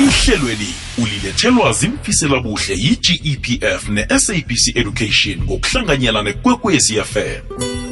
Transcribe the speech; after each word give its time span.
ukuthi 0.00 0.30
ihlelweli 0.32 0.74
ulilethelwa 0.98 1.72
zimfisela 1.72 2.36
yi-gepf 2.76 3.88
ne-sabc 3.88 4.72
education 4.76 5.38
ngokuhlanganyela 5.44 6.22
nekwekwezi 6.22 6.94
fm 7.02 7.89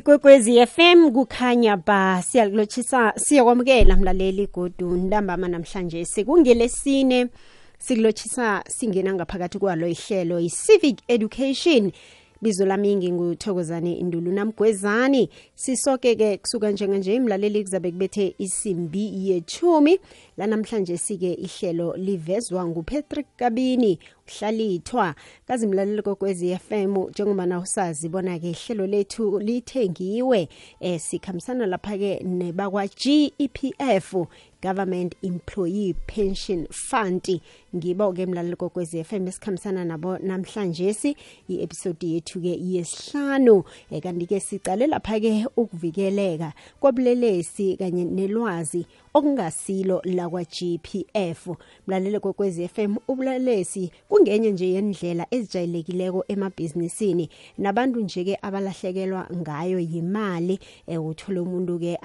ikwekwezi 0.00 0.66
fm 0.66 1.10
kukhanya 1.10 1.76
ba 1.76 2.22
siyakulotshisa 2.26 3.12
siyakwamukela 3.16 3.96
mlaleli 3.96 4.46
godu 4.46 4.90
ntambama 4.96 5.48
namhlanje 5.48 6.04
sekungelesine 6.04 7.26
sikulotshisa 7.78 8.64
singena 8.68 9.12
ngaphakathi 9.14 9.58
kwalo 9.58 9.86
ihlelo 9.88 10.40
i-civic 10.40 10.98
education 11.08 11.92
bizo 12.42 12.66
lami 12.66 12.94
nginguthokozane 12.96 13.92
indulu 13.94 14.32
namgwezani 14.32 15.30
sisoke 15.54 16.14
ke 16.14 16.38
kusuka 16.38 16.70
njenganje 16.70 17.20
mlaleli 17.20 17.64
kuzabe 17.64 17.92
kubethe 17.92 18.34
isimbi 18.38 19.28
yethumi 19.28 20.00
lanamhlanje 20.36 20.96
sike 20.98 21.32
ihlelo 21.32 21.96
livezwa 21.96 22.66
ngupatrick 22.66 23.26
kabini 23.36 23.98
Hlalithwa 24.38 25.14
kazimlaleli 25.46 26.02
kokwezi 26.02 26.58
FM 26.68 26.96
njengoba 27.10 27.46
na 27.46 27.58
usazi 27.60 28.08
bona 28.08 28.38
ke 28.38 28.50
ihlelo 28.50 28.86
lethu 28.86 29.38
lithengiwe 29.38 30.48
eh 30.80 31.00
sikhamisana 31.00 31.66
lapha 31.66 31.98
ke 31.98 32.22
nebakwa 32.24 32.86
GEPF 32.86 34.14
Government 34.62 35.14
Employee 35.22 35.94
Pension 36.06 36.66
Fund 36.70 37.40
ngibo 37.76 38.12
ke 38.12 38.26
mlaleli 38.26 38.56
kokwezi 38.56 39.04
FM 39.04 39.28
esikhamisana 39.28 39.84
nabo 39.84 40.18
namhlanje 40.18 40.92
si 40.94 41.16
iepisode 41.48 42.06
yethu 42.06 42.40
ke 42.40 42.58
yesihlanu 42.72 43.64
eh, 43.90 44.02
kanti 44.02 44.26
ke 44.26 44.40
sicale 44.40 44.86
lapha 44.86 45.16
ke 45.20 45.46
ukuvikeleka 45.56 46.52
kobulelesi 46.80 47.76
kanye 47.76 48.04
nelwazi 48.04 48.86
okungasilo 49.14 50.02
lakwa-GPF 50.04 51.48
mlalele 51.86 52.18
kwekwezi 52.20 52.68
FM 52.68 52.96
ubulalesi 53.08 53.90
kungenye 54.08 54.50
nje 54.52 54.68
yendlela 54.70 55.26
ezijayelekileko 55.30 56.24
emabhizinisini 56.28 57.28
nabantu 57.58 58.00
nje-ke 58.00 58.38
abalahlekelwa 58.42 59.26
ngayo 59.36 59.78
yimali 59.78 60.58
um 60.86 61.06
uthole 61.06 61.40
umuntu-ke 61.40 61.98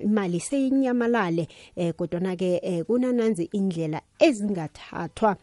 imali 0.00 0.40
seyinyamalale 0.40 1.42
um 1.76 1.82
eh, 1.82 1.94
kodwana-ke 1.94 2.60
eh, 2.62 2.84
kunananzi 2.84 3.48
indlela 3.52 4.00
ezingathathwa 4.18 5.36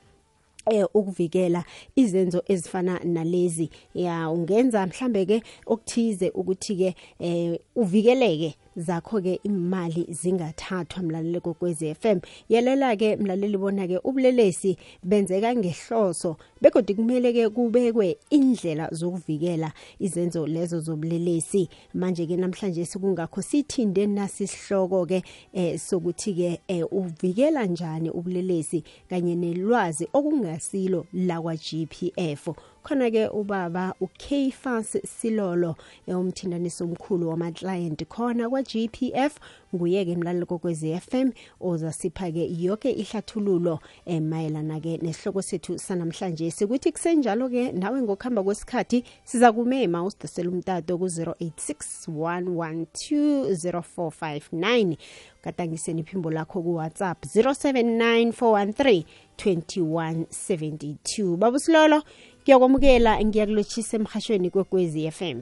eh 0.71 0.85
ukuvikela 0.93 1.63
izenzo 1.95 2.43
ezifana 2.47 2.99
nalezi 3.03 3.69
ya 3.95 4.29
ungenza 4.29 4.87
mhlambe 4.87 5.25
ke 5.25 5.43
okuthize 5.65 6.29
ukuthi 6.29 6.75
ke 6.75 6.95
eh 7.19 7.59
uvikeleke 7.75 8.55
zakho-ke 8.75 9.39
imali 9.43 10.07
zingathathwa 10.09 11.03
mlaleli 11.03 11.39
kokwez 11.39 11.81
f 11.81 12.05
m 12.05 12.19
yelela-ke 12.49 13.15
mlaleli 13.15 13.57
bona-ke 13.57 13.99
ubulelesi 14.03 14.77
benzeka 15.03 15.51
ngehloso 15.55 16.37
begodwa 16.61 16.95
kumele-ke 16.95 17.49
kubekwe 17.51 18.17
indlela 18.29 18.89
zokuvikela 18.91 19.71
izenzo 19.99 20.47
lezo 20.47 20.79
zobulelesi 20.79 21.67
manje-ke 21.93 22.37
namhlanje 22.37 22.85
sikungakho 22.85 23.41
sithinde 23.41 24.07
nasisihloko-ke 24.07 25.21
eh, 25.53 25.77
sokuthi-ke 25.79 26.61
eh, 26.67 26.85
uvikela 26.91 27.65
njani 27.65 28.09
ubulelesi 28.09 28.83
kanye 29.09 29.35
nelwazi 29.35 30.07
okungasilo 30.13 31.05
lakwa-g 31.13 31.85
p 31.89 32.13
f 32.15 32.47
khona-ke 32.83 33.27
ubaba 33.29 33.93
ukefas 34.01 34.97
silolo 35.05 35.75
eh, 36.07 36.15
umthindanisi 36.17 36.83
omkhulu 36.83 37.29
wamaklayenti 37.29 38.05
khona 38.05 38.49
kwa-gpf 38.49 39.35
nguye-ke 39.75 40.15
mlaleli 40.15 40.45
kokwezi 40.45 40.99
FM 40.99 41.31
ozasipha-ke 41.61 42.43
yonke 42.61 42.91
ihlathululo 42.91 43.79
emayelana-ke 44.05 44.93
eh, 44.93 44.99
nesihloko 45.01 45.41
sethu 45.41 45.79
sanamhlanje 45.79 46.51
sikuthi 46.51 46.91
kusenjalo-ke 46.91 47.71
nawe 47.71 48.01
ngokuhamba 48.01 48.43
kwesikhathi 48.43 49.03
siza 49.23 49.51
kumema 49.53 50.03
usidosela 50.03 50.49
umtato 50.49 50.97
ku-086 50.97 52.09
112 52.09 54.97
katangiseni 55.41 56.01
iphimbo 56.01 56.31
lakho 56.31 56.61
kuwhatsapp 56.61 57.25
079 57.25 58.31
413 58.31 59.03
2172 59.39 61.37
babusilolo 61.37 62.03
kuyakwamukela 62.45 63.21
ngiyakulotshisa 63.25 63.97
emhashweni 63.97 64.49
kwekwezi 64.49 65.11
FM 65.11 65.39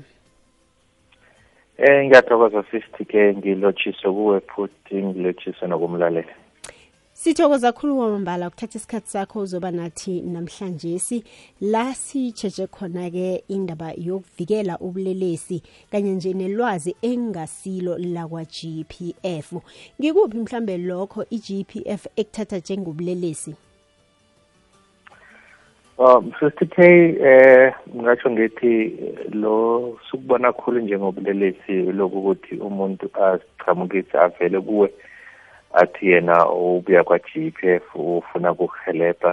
eh 1.78 2.06
ngiyathokoza 2.06 2.64
sisithi 2.72 3.06
ke 3.06 3.34
ngilotshise 3.34 4.08
kuwe 4.12 4.40
futhi 4.40 4.96
ngilotshise 5.04 5.68
nokumlalela 5.68 6.34
sithokoza 7.14 7.72
khulu 7.72 7.96
kwamambala 7.96 8.48
ukuthatha 8.48 8.78
isikhathi 8.80 9.10
sakho 9.10 9.40
uzoba 9.40 9.72
nathi 9.72 10.22
namhlanje 10.22 11.00
si 11.00 11.24
la 11.72 11.94
sitsheshe 11.94 12.68
khona-ke 12.68 13.44
indaba 13.48 13.92
yokuvikela 13.98 14.78
ubulelesi 14.80 15.64
kanye 15.92 16.12
nje 16.12 16.34
nelwazi 16.34 16.96
engasilo 17.02 17.98
lakwa-g 17.98 18.84
p 18.88 19.16
f 19.24 19.48
ngikuphi 20.02 20.38
mhlambe 20.38 20.78
lokho 20.78 21.26
i-g 21.38 21.64
p 21.64 21.72
f 21.86 22.02
ekuthatha 22.16 22.58
njengobulelesi 22.58 23.56
Um 26.00 26.32
sister 26.40 26.66
K 26.76 26.80
eh 27.28 27.74
ngisho 27.96 28.30
ngithi 28.32 28.74
eh, 28.86 29.16
lo 29.32 29.56
sikubona 30.06 30.52
khulu 30.52 30.80
njengobulelesi 30.80 31.74
lokuthi 32.00 32.56
umuntu 32.68 33.06
aziqhamukise 33.28 34.16
avele 34.26 34.60
kuwe 34.68 34.88
athi 35.82 36.04
yena 36.12 36.36
ubuya 36.50 37.04
kwa-GPF 37.04 37.86
ufuna 38.16 38.48
ukukuhelepha 38.52 39.32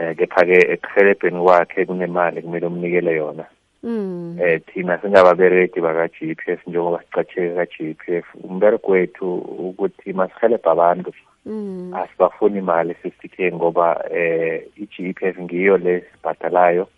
eh 0.00 0.12
kepha-ke 0.18 0.58
ekuhelebheni 0.74 1.40
kwakhe 1.44 1.80
kunemali 1.86 2.42
kumele 2.42 2.66
umnikele 2.66 3.10
yona 3.20 3.44
Mm. 3.82 4.38
Eh 4.42 4.60
thina 4.66 4.98
singababereki 4.98 5.80
baka 5.80 6.08
GPF 6.08 6.66
njengoba 6.66 7.00
sicatheke 7.02 7.54
ka 7.54 7.64
GPF 7.64 8.24
umbereko 8.42 8.92
wethu 8.92 9.34
ukuthi 9.38 10.12
masihelebhe 10.12 10.70
abantu 10.70 11.12
mm. 11.46 11.94
asibafuni 11.94 12.58
imali 12.58 12.94
sisithe 13.02 13.52
ngoba 13.54 13.86
eh 14.10 14.62
i-GPF 14.82 15.36
ngiyo 15.42 15.76
le 15.78 15.94
sibhadalayo 16.10 16.88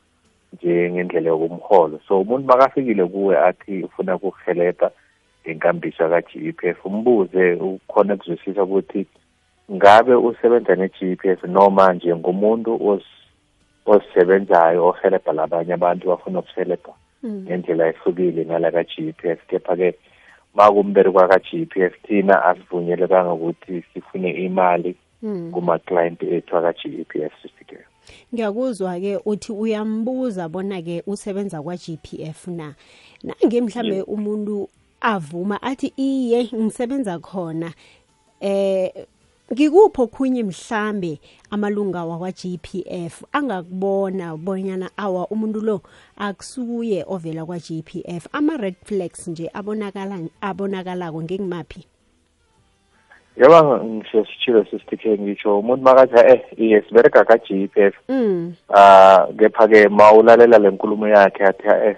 njengendlela 0.52 1.28
yokumholo 1.28 2.00
so 2.08 2.20
umuntu 2.20 2.46
makafikile 2.48 3.04
kuwe 3.06 3.36
athi 3.48 3.82
ufuna 3.84 4.14
ukuhelebha 4.16 4.88
ngenkambiso 5.48 6.08
ka-GPF 6.08 6.80
umbuze 6.86 7.52
ukhona 7.60 8.14
ukuzwisisa 8.14 8.62
ukuthi 8.62 9.04
ngabe 9.74 10.14
usebenza 10.14 10.74
ne-GPF 10.80 11.44
noma 11.44 11.92
nje 11.92 12.14
ngumuntu 12.16 12.72
ozisebenzayo 13.90 14.86
ohelebha 14.88 15.32
labanye 15.32 15.72
abantu 15.74 16.08
bafuna 16.08 16.38
ukuhelebha 16.38 16.92
hmm. 17.22 17.42
ngendlela 17.46 17.84
ehlukile 17.90 18.42
ngalaka 18.46 18.82
GPS 18.90 19.38
kepha-ke 19.50 19.90
makumbereko 20.54 21.18
aka-GPS 21.22 21.92
thina 22.06 22.42
asivunyelekanga 22.50 23.32
ukuthi 23.32 23.84
sifune 23.94 24.30
imali 24.30 24.96
hmm. 25.22 25.50
kuma-client 25.52 26.22
ethu 26.22 26.56
aka-GEPF 26.56 27.32
sisike 27.42 27.78
ngiyakuzwa-ke 28.34 29.12
uthi 29.24 29.52
uyambuza 29.52 30.48
bona-ke 30.48 31.02
usebenza 31.06 31.62
kwa-GPF 31.62 32.40
na 32.48 32.74
nange 33.24 33.60
mhlambe 33.60 34.02
umuntu 34.02 34.68
avuma 35.00 35.62
athi 35.62 35.92
iye 35.96 36.48
ngisebenza 36.54 37.18
khona 37.18 37.70
eh 38.41 38.92
ngikupho 39.54 40.06
khunye 40.06 40.42
mhlambe 40.42 41.18
amalunga 41.50 42.04
wakwa-GPF 42.04 43.14
angakubona 43.32 44.36
bonyana 44.36 44.91
awa 44.97 45.26
umuntu 45.26 45.60
lo 45.60 45.80
akusuye 46.16 47.04
ovela 47.08 47.44
kwa-GPF 47.47 48.26
ama-red 48.32 48.74
flags 48.84 49.28
nje 49.28 49.50
abonakala 49.54 50.18
abonakalako 50.41 51.22
ngengimapi 51.22 51.84
yaba 53.36 53.84
ngisho 53.84 54.24
sitshilo 54.24 54.64
sisithe 54.64 55.18
ngisho 55.18 55.58
umuntu 55.58 55.82
makathi 55.84 56.20
eh 56.26 56.44
iye 56.56 56.82
sibereka 56.88 57.24
ka-GPF 57.24 57.94
mm. 58.08 58.54
ah 58.76 59.26
kepha-ke 59.38 59.88
mawulalela 59.88 60.58
le 60.58 60.70
nkulumo 60.70 61.08
yakhe 61.08 61.44
athi 61.44 61.66
eh 61.68 61.96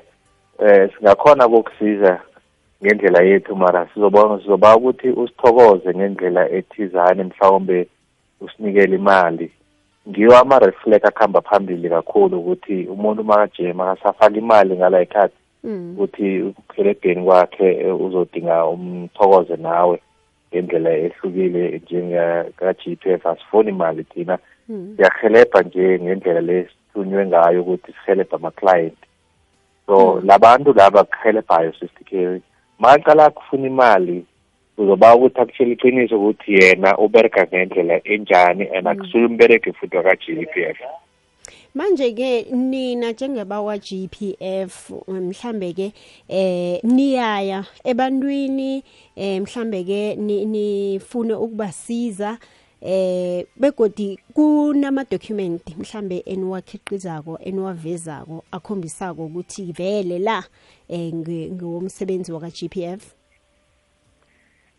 eh 0.59 0.89
singakhona 0.97 1.49
kokusiza 1.49 2.21
ngendlela 2.85 3.23
yethu 3.23 3.57
mara 3.57 3.87
sizobona 3.95 4.39
sizobaka 4.43 4.77
ukuthi 4.77 5.09
usithokoze 5.09 5.91
ngendlela 5.95 6.49
ethizane 6.51 7.23
mhlawumbe 7.23 7.87
usinikele 8.41 8.97
imali 8.97 9.51
ngiwo 10.09 10.35
ama-reflect 10.37 11.05
akuhamba 11.07 11.41
phambili 11.41 11.89
kakhulu 11.89 12.41
ukuthi 12.43 12.87
umuntu 12.91 13.25
makajema 13.25 13.91
akasafaka 13.91 14.35
imali 14.39 14.77
ngala 14.77 15.03
ikhathi 15.03 15.35
mm. 15.65 15.93
ukuthi 15.95 16.43
ukuphelebheni 16.43 17.23
kwakhe 17.25 17.71
eh, 17.87 18.01
uzodinga 18.01 18.65
umthokoze 18.67 19.57
nawe 19.57 19.97
ngendlela 20.57 20.91
ehlukile 20.97 21.63
njengaka-g 21.85 22.83
p 22.99 23.05
f 23.15 23.27
asifuni 23.27 23.69
imali 23.71 24.05
thina 24.05 24.39
mm. 24.69 24.95
siyahelebha 24.97 25.63
nje 25.63 25.99
ngendlela 26.03 26.41
lesithunywe 26.41 27.27
ngayo 27.27 27.61
ukuthi 27.63 27.93
sihelebhe 27.95 28.37
ama-client 28.37 28.99
so 29.87 30.15
mm. 30.17 30.27
labantu 30.27 30.73
laba 30.73 31.05
kuhelebhayo 31.05 31.73
sister 31.73 32.05
carry 32.11 32.43
makaqala 32.79 33.31
kufuna 33.31 33.67
imali 33.67 34.25
uzoba 34.79 35.15
ukuthi 35.15 35.41
akutshela 35.41 35.73
iqiniso 35.73 36.17
ukuthi 36.17 36.51
yena 36.59 36.97
ubereka 36.99 37.47
ngendlela 37.47 37.97
enjani 38.13 38.65
and 38.73 38.87
hmm. 38.87 38.87
akusuye 38.93 39.25
umbereki 39.27 39.73
futhi 39.73 39.97
waka-g 39.97 40.25
p 40.55 40.65
f 40.65 40.79
manje-ke 41.77 42.47
nina 42.71 43.13
njengebakwa-g 43.13 43.89
p 44.09 44.17
f 44.41 44.75
mhlambe-ke 45.09 45.87
eh 46.29 46.81
niyaya 46.85 47.59
ebantwini 47.91 48.85
eh 49.17 49.41
mhlambe-ke 49.43 50.15
nifune 50.53 51.35
ukubasiza 51.45 52.31
ni 52.33 52.39
eh 52.87 53.47
begodi 53.57 54.19
kunama 54.35 55.05
document 55.11 55.77
mhlambe 55.79 56.17
eniwakhiqizako 56.27 57.39
eniwavezako 57.45 58.45
akhombisako 58.53 59.25
ukuthi 59.27 59.73
vele 59.73 60.19
la 60.19 60.45
eh 60.89 61.13
ngewomsebenzi 61.15 62.33
waka 62.33 62.49
GPF 62.51 63.03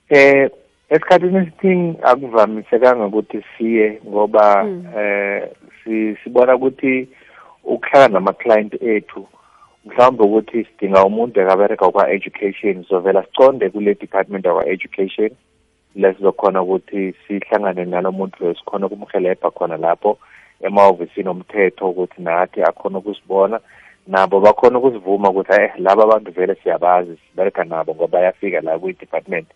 eh 0.09 0.49
esikhathini 0.89 1.37
esithingi 1.37 1.97
akuvamisekanga 2.03 3.05
ukuthi 3.05 3.41
siye 3.57 4.01
ngoba 4.09 4.63
mm. 4.63 4.85
eh 4.97 6.15
sibona 6.23 6.55
ukuthi 6.55 7.07
ukuhlala 7.63 8.07
nama-client 8.07 8.73
ethu 8.83 9.27
mhlawumbe 9.85 10.23
ukuthi 10.23 10.65
sidinga 10.65 11.05
umuntu 11.05 11.39
ekabereka 11.39 11.91
kwa-education 11.91 12.83
so 12.83 12.99
vele 12.99 13.23
siconde 13.23 13.69
kule 13.69 13.93
department 13.93 14.45
yakwa-education 14.45 15.29
mm. 15.29 15.52
lesizokhona 15.95 16.61
ukuthi 16.61 17.13
sihlangane 17.27 17.85
nalo 17.85 18.11
muntu 18.11 18.37
loyo 18.43 18.53
sikhona 18.55 18.85
ukumhelebha 18.87 19.51
khona 19.51 19.77
lapho 19.77 20.17
emahhovisini 20.61 21.29
omthetho 21.29 21.89
ukuthi 21.89 22.21
nathi 22.21 22.61
akhona 22.61 22.97
ukusibona 22.97 23.59
nabo 24.07 24.39
bakhona 24.39 24.77
ukuzivuma 24.77 25.29
ukuthi 25.29 25.53
eh 25.53 25.71
laba 25.77 26.03
abantu 26.03 26.31
vele 26.31 26.55
siyabazi 26.63 27.17
sibereka 27.29 27.63
nabo 27.63 27.93
ngoba 27.95 28.07
bayafika 28.17 28.61
la 28.61 28.79
kwi-department 28.79 29.47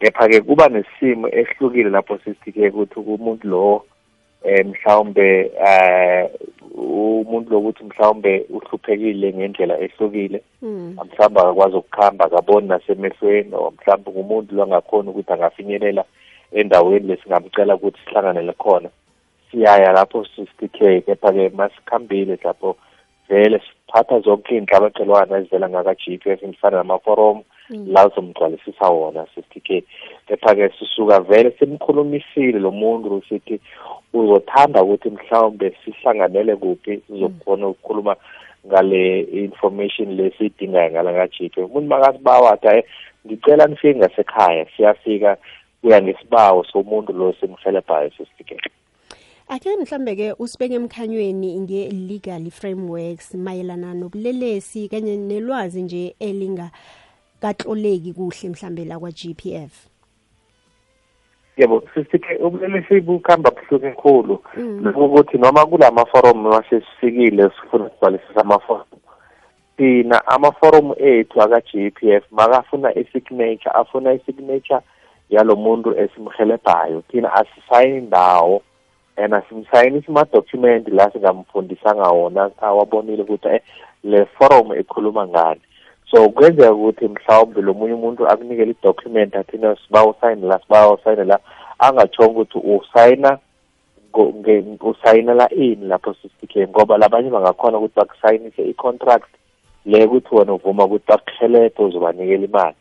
kepha-ke 0.00 0.40
kuba 0.40 0.68
nesimo 0.68 1.28
esihlukile 1.30 1.90
lapho 1.90 2.18
sisithi-ke 2.18 2.66
ukuthi 2.68 2.98
umuntu 3.00 3.44
lowo 3.48 3.84
eh 4.42 4.64
mhlawumbe 4.66 5.50
eh 5.68 6.30
umuntu 6.74 7.50
lokuthi 7.54 7.84
mhlawumbe 7.84 8.44
uhluphekile 8.50 9.28
ngendlela 9.36 9.74
ehlukile 9.84 10.38
hmm. 10.60 10.96
mhlawumbe 10.96 11.40
akakwazi 11.40 11.76
ukukhamba 11.76 12.24
akaboni 12.24 12.68
nasemehlweni 12.68 13.52
or 13.54 13.72
mhlawumbe 13.72 14.10
ngumuntu 14.10 14.54
longakhona 14.56 15.10
ukuthi 15.10 15.32
angafinyelela 15.32 16.04
endaweni 16.52 17.06
lesingamcela 17.06 17.74
ukuthi 17.74 17.98
sihlangane 18.04 18.52
khona 18.52 18.88
siyaya 19.50 19.92
lapho 19.92 20.24
60k 20.38 21.02
kepha-ke 21.06 21.48
masikhambile 21.52 22.38
lapho 22.44 22.76
vele 23.30 23.60
siphatha 23.66 24.16
zonke 24.26 24.56
iy'nhlabathelwana 24.56 25.38
ezivela 25.40 25.68
ngaka-g 25.70 26.02
p 26.22 26.30
f 26.34 26.40
ngifana 26.42 26.80
namaforomu 26.82 27.42
mm. 27.70 27.86
la 27.94 28.02
sizomgcwalisisa 28.08 28.88
wona 28.96 29.22
sithi-ke 29.34 29.76
kepha-ke 30.28 30.66
sisuka 30.78 31.20
vele 31.30 31.50
simkhulumisile 31.58 32.58
lo 32.58 32.70
muntu 32.80 33.20
sithi 33.28 33.60
uzothanda 34.12 34.82
ukuthi 34.82 35.10
mhlawumbe 35.14 35.70
sihlanganele 35.84 36.56
kuphi 36.58 36.98
sizokhona 37.06 37.66
ukukhuluma 37.70 38.16
ngale 38.66 39.02
information 39.44 40.08
lesiyidingayo 40.18 40.90
ngala 40.90 41.12
ka-g 41.20 41.36
p 41.48 41.54
f 41.60 41.70
umuntu 41.70 41.88
makasibawathi 41.94 42.68
aye 42.68 42.82
ngicela 43.26 43.66
nifike 43.70 43.98
ngasekhaya 43.98 44.66
siyafika 44.76 45.36
kuya 45.80 46.02
ngesibawo 46.02 46.64
somuntu 46.66 47.12
lo 47.14 47.30
simhelebhayo 47.40 48.10
sesitikele 48.10 48.74
Ake 49.50 49.76
mhlambe 49.76 50.12
ke 50.16 50.26
usibeke 50.38 50.74
emkhanyweni 50.78 51.58
nge-legal 51.60 52.50
frameworks 52.54 53.34
mayelana 53.34 53.90
nobulelesi 53.98 54.88
kanye 54.88 55.16
nelwazi 55.16 55.82
nje 55.82 56.14
elinga 56.20 56.70
katloleki 57.42 58.12
kuhle 58.14 58.48
mhlambe 58.50 58.84
la 58.84 58.98
kwa-GPF. 58.98 59.70
yebo 61.56 61.82
sisike 61.94 62.36
ubulelesi 62.36 63.00
bukhamba 63.00 63.50
buhluke 63.50 63.86
enkulu 63.86 64.34
mm. 64.56 64.86
ukuthi 64.96 65.38
noma 65.38 65.66
kulama-forum 65.66 66.46
wasesifikile 66.46 67.50
sifuna 67.60 67.84
ukubhalisisa 67.84 68.40
amaforum 68.40 68.86
thina 69.76 70.26
amaforum 70.26 70.92
ethu 70.96 71.42
aka-g 71.42 71.90
p 71.90 72.10
f 72.12 72.24
makafuna 72.30 72.94
isignature 72.98 73.70
afuna 73.74 74.12
isignature 74.14 74.80
yalo 75.30 75.56
muntu 75.56 75.98
esimhelebhayo 75.98 77.00
thina 77.10 77.32
asisayini 77.34 78.00
ndawo 78.00 78.62
and 79.20 79.32
asimsayini 79.34 80.04
ama-document 80.08 80.88
la 80.88 81.10
singamfundisanga 81.12 82.02
wona 82.08 82.50
awabonile 82.60 83.22
ukuthi 83.22 83.48
eh, 83.48 83.60
le 84.04 84.24
forum 84.24 84.72
ekhuluma 84.72 85.26
ngani 85.28 85.60
so 86.10 86.28
kwenzeka 86.28 86.72
ukuthi 86.72 87.08
mhlawumbe 87.08 87.60
lo 87.62 87.74
munye 87.74 87.94
umuntu 87.94 88.28
akunikele 88.28 88.70
i-document 88.70 89.36
athi 89.36 89.58
no 89.58 89.76
siba 89.76 90.06
usayine 90.06 90.46
la 90.46 90.58
siba 90.58 90.90
usayine 90.92 91.24
la 91.24 91.38
angatshonga 91.78 92.40
ukuthi 92.40 92.58
usayina 92.58 93.38
usayinela 94.80 95.48
ini 95.50 95.84
lapho 95.86 96.14
sisike 96.14 96.66
ngoba 96.68 96.98
labanye 96.98 97.30
bangakhona 97.30 97.78
ukuthi 97.78 97.94
bakusayinise 97.96 98.62
i-contract 98.62 99.28
le 99.84 100.08
kuthi 100.08 100.34
wena 100.34 100.52
uvuma 100.52 100.84
ukuthi 100.84 101.04
bakuhelebhe 101.08 101.82
uzobanikela 101.84 102.44
imali 102.44 102.76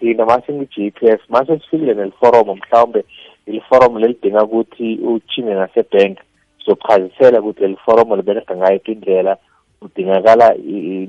thina 0.00 0.24
masingu-g 0.26 0.90
p 0.90 1.06
f 1.10 1.20
mase 1.28 1.58
sifikile 1.58 1.94
neliforomo 1.94 2.54
mhlawumbe 2.56 3.04
iliforomo 3.46 3.98
lelidinga 3.98 4.44
ukuthi 4.44 4.94
uchinge 5.04 5.54
ngasebhenk 5.54 6.18
sizokuchazisela 6.58 7.40
ukuthi 7.40 7.60
leli 7.60 7.76
foromo 7.76 8.16
liberega 8.16 8.56
ngayo 8.56 8.80
indlela 8.84 9.36
kudingakala 9.80 10.54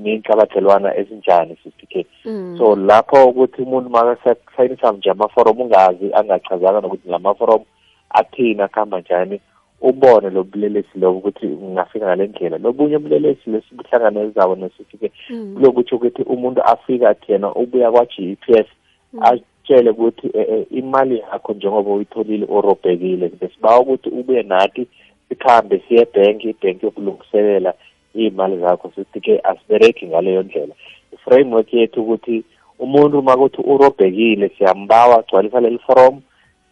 neyinhlabathelwana 0.04 0.96
ezinjani 0.96 1.56
sisike 1.62 2.06
mm. 2.24 2.54
so 2.58 2.76
lapho 2.76 3.24
ukuthi 3.28 3.62
umuntu 3.62 3.90
makasayinisa 3.90 4.92
nje 4.92 5.10
amaforomo 5.10 5.64
ungazi 5.64 6.14
angachazanga 6.14 6.80
nokuthi 6.80 7.08
la 7.08 7.18
maforomo 7.18 7.64
athina 8.10 8.64
akuhamba 8.64 9.00
njani 9.00 9.40
ubone 9.80 10.30
lo 10.30 10.42
bulelesi 10.44 10.98
lobo 11.00 11.18
ukuthi 11.18 11.46
ngafika 11.46 12.04
ngale 12.06 12.26
ndlela 12.26 12.58
lobunye 12.58 12.96
ubulelesi 12.96 13.50
lesibuhlanganezabo 13.50 14.54
nesifike 14.54 15.10
mm. 15.30 15.54
kulokutsho 15.54 15.96
ukuthi 15.96 16.22
umuntu 16.22 16.62
afika 16.62 17.08
athi 17.08 17.32
yena 17.32 17.54
ubuya 17.54 17.90
kwa-g 17.92 18.36
p 18.46 18.52
s 18.58 18.66
Hmm. 19.12 19.22
atshele 19.22 19.90
ukuthi 19.90 20.30
eh, 20.34 20.46
eh, 20.48 20.66
imali 20.70 21.18
yakho 21.20 21.52
njengoba 21.52 21.90
uyitholile 21.90 22.46
orobhekile 22.48 23.28
besibawa 23.40 23.80
ukuthi 23.80 24.08
ubuye 24.08 24.42
nathi 24.42 24.86
sikhambe 25.28 25.82
siye 25.88 26.00
ebhenki 26.02 26.50
ibhenki 26.50 26.84
yokulungiselela 26.86 27.72
iy'mali 28.20 28.56
zakho 28.64 28.86
sithi-ke 28.94 29.34
asibereki 29.50 30.04
ngaleyo 30.06 30.42
ndlela 30.42 30.74
i-framework 31.14 31.68
yethu 31.78 32.00
ukuthi 32.02 32.36
umuntu 32.84 33.14
uma 33.20 33.36
kuthi 33.36 33.60
urobhekile 33.72 34.48
siyambawa 34.56 35.14
agcwalisa 35.18 35.60
leli 35.60 35.78
forum 35.78 36.20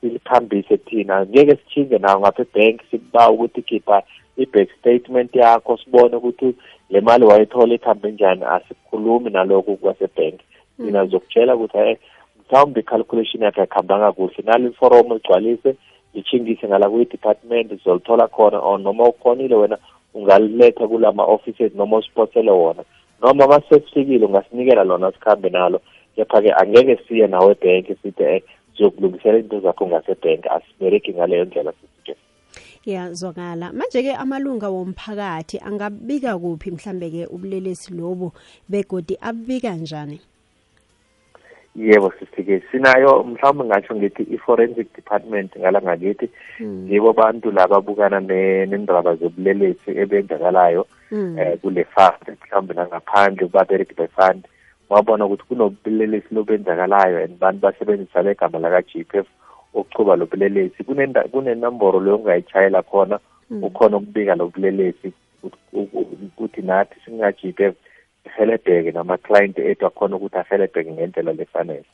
silikhambise 0.00 0.76
thina 0.76 1.26
ngeke 1.28 1.54
sitshinge 1.60 1.98
nawo 1.98 2.18
ngapha 2.20 2.42
ebhenki 2.42 2.84
sikubawa 2.90 3.30
ukuthi 3.36 3.60
khipha 3.68 3.98
i-bank 4.42 4.68
statement 4.78 5.30
yakho 5.36 5.76
sibone 5.80 6.16
ukuthi 6.16 6.48
le 6.92 7.00
mali 7.00 7.24
wayithola 7.24 7.72
ikhambe 7.76 8.08
njani 8.12 8.44
asikhulumi 8.54 9.28
nalokho 9.30 9.76
kwasebhenki 9.76 10.44
thina 10.80 11.00
hmm. 11.00 11.10
zokutshela 11.10 11.52
ukuthi 11.56 11.78
hayi 11.78 11.96
mhlawumbe 12.50 12.80
i-calculation 12.80 13.42
yakhe 13.42 13.62
akuhambanga 13.62 14.12
kuhle 14.12 14.42
nalo 14.44 14.68
iforomo 14.68 15.14
ligcwalise 15.14 15.74
lithingise 16.14 16.68
ngala 16.68 16.90
kwi-department 16.90 17.70
sizolithola 17.78 18.28
khona 18.28 18.58
or 18.58 18.78
noma 18.80 19.04
ukhonile 19.08 19.54
wena 19.54 19.78
ungaliletha 20.14 20.88
kulama-offices 20.88 21.74
noma 21.74 21.96
usiphosele 21.96 22.50
wona 22.50 22.82
noma 23.22 23.46
masekufikile 23.46 24.26
ungasinikela 24.26 24.84
lona 24.84 25.12
sikhambe 25.12 25.50
nalo 25.50 25.80
kepha-ke 26.16 26.52
angeke 26.52 26.98
siye 27.08 27.26
nawe 27.26 27.52
ebhenki 27.52 27.94
sithi 28.02 28.22
eh, 28.22 28.42
siyokulungisela 28.76 29.38
into 29.38 29.60
zakho 29.60 29.86
ngasebhenki 29.86 30.48
asibereki 30.48 31.12
ngaleyo 31.14 31.44
ndlela 31.44 31.72
sisike 31.72 32.14
ya 32.92 33.12
zwakala 33.12 33.72
manje-ke 33.72 34.14
amalunga 34.14 34.68
womphakathi 34.68 35.58
angabika 35.58 36.38
kuphi 36.38 36.70
mhlambe-ke 36.70 37.26
ubulelesi 37.26 37.94
lobu 37.94 38.32
begodi 38.68 39.18
abika 39.20 39.74
njani 39.74 40.20
yebo 41.86 42.12
sisike 42.18 42.62
sinayo 42.70 43.22
mhlawumbe 43.24 43.64
ngisho 43.74 43.94
ngithi 43.96 44.22
i-forensic 44.36 44.88
department 44.96 45.56
ngala 45.58 45.80
ngakithi 45.82 46.26
hmm. 46.60 46.92
yibo 46.92 47.12
bantu 47.12 47.50
laba 47.50 47.76
abukana 47.80 48.20
nendaba 48.20 49.14
zobulelesi 49.16 49.90
ebenzakalayo 50.00 50.84
um 51.12 51.36
kule 51.62 51.84
fund 51.94 52.24
mhlawumbe 52.42 52.72
nangaphandle 52.76 53.46
kubabereki 53.48 53.94
be-fund 53.96 54.44
wabona 54.92 55.24
ukuthi 55.26 55.44
kunobulelesi 55.48 56.28
lobenzakalayo 56.34 57.16
and 57.24 57.38
bantu 57.40 57.60
basebenzisa 57.64 58.20
le 58.22 58.34
gama 58.36 58.58
laka-g 58.60 59.04
p 59.08 59.18
f 59.18 59.26
ukuchuba 59.74 60.16
lobulelesi 60.20 60.84
kunenomboro 60.84 62.00
leyo 62.00 62.16
ungayitshayela 62.20 62.82
khona 62.82 63.18
hmm. 63.48 63.64
ukhona 63.64 63.96
ukubika 63.96 64.34
lobulelesi 64.36 65.12
ukuthi 65.72 66.62
nathi 66.62 66.94
singa-g 67.04 67.52
p 67.56 67.64
f 67.64 67.74
helebheke 68.24 68.90
nama-client 68.92 69.58
ethu 69.58 69.86
akhona 69.86 70.16
ukuthi 70.16 70.36
ahelebheke 70.38 70.90
ngendlela 70.92 71.32
lefanele 71.32 71.84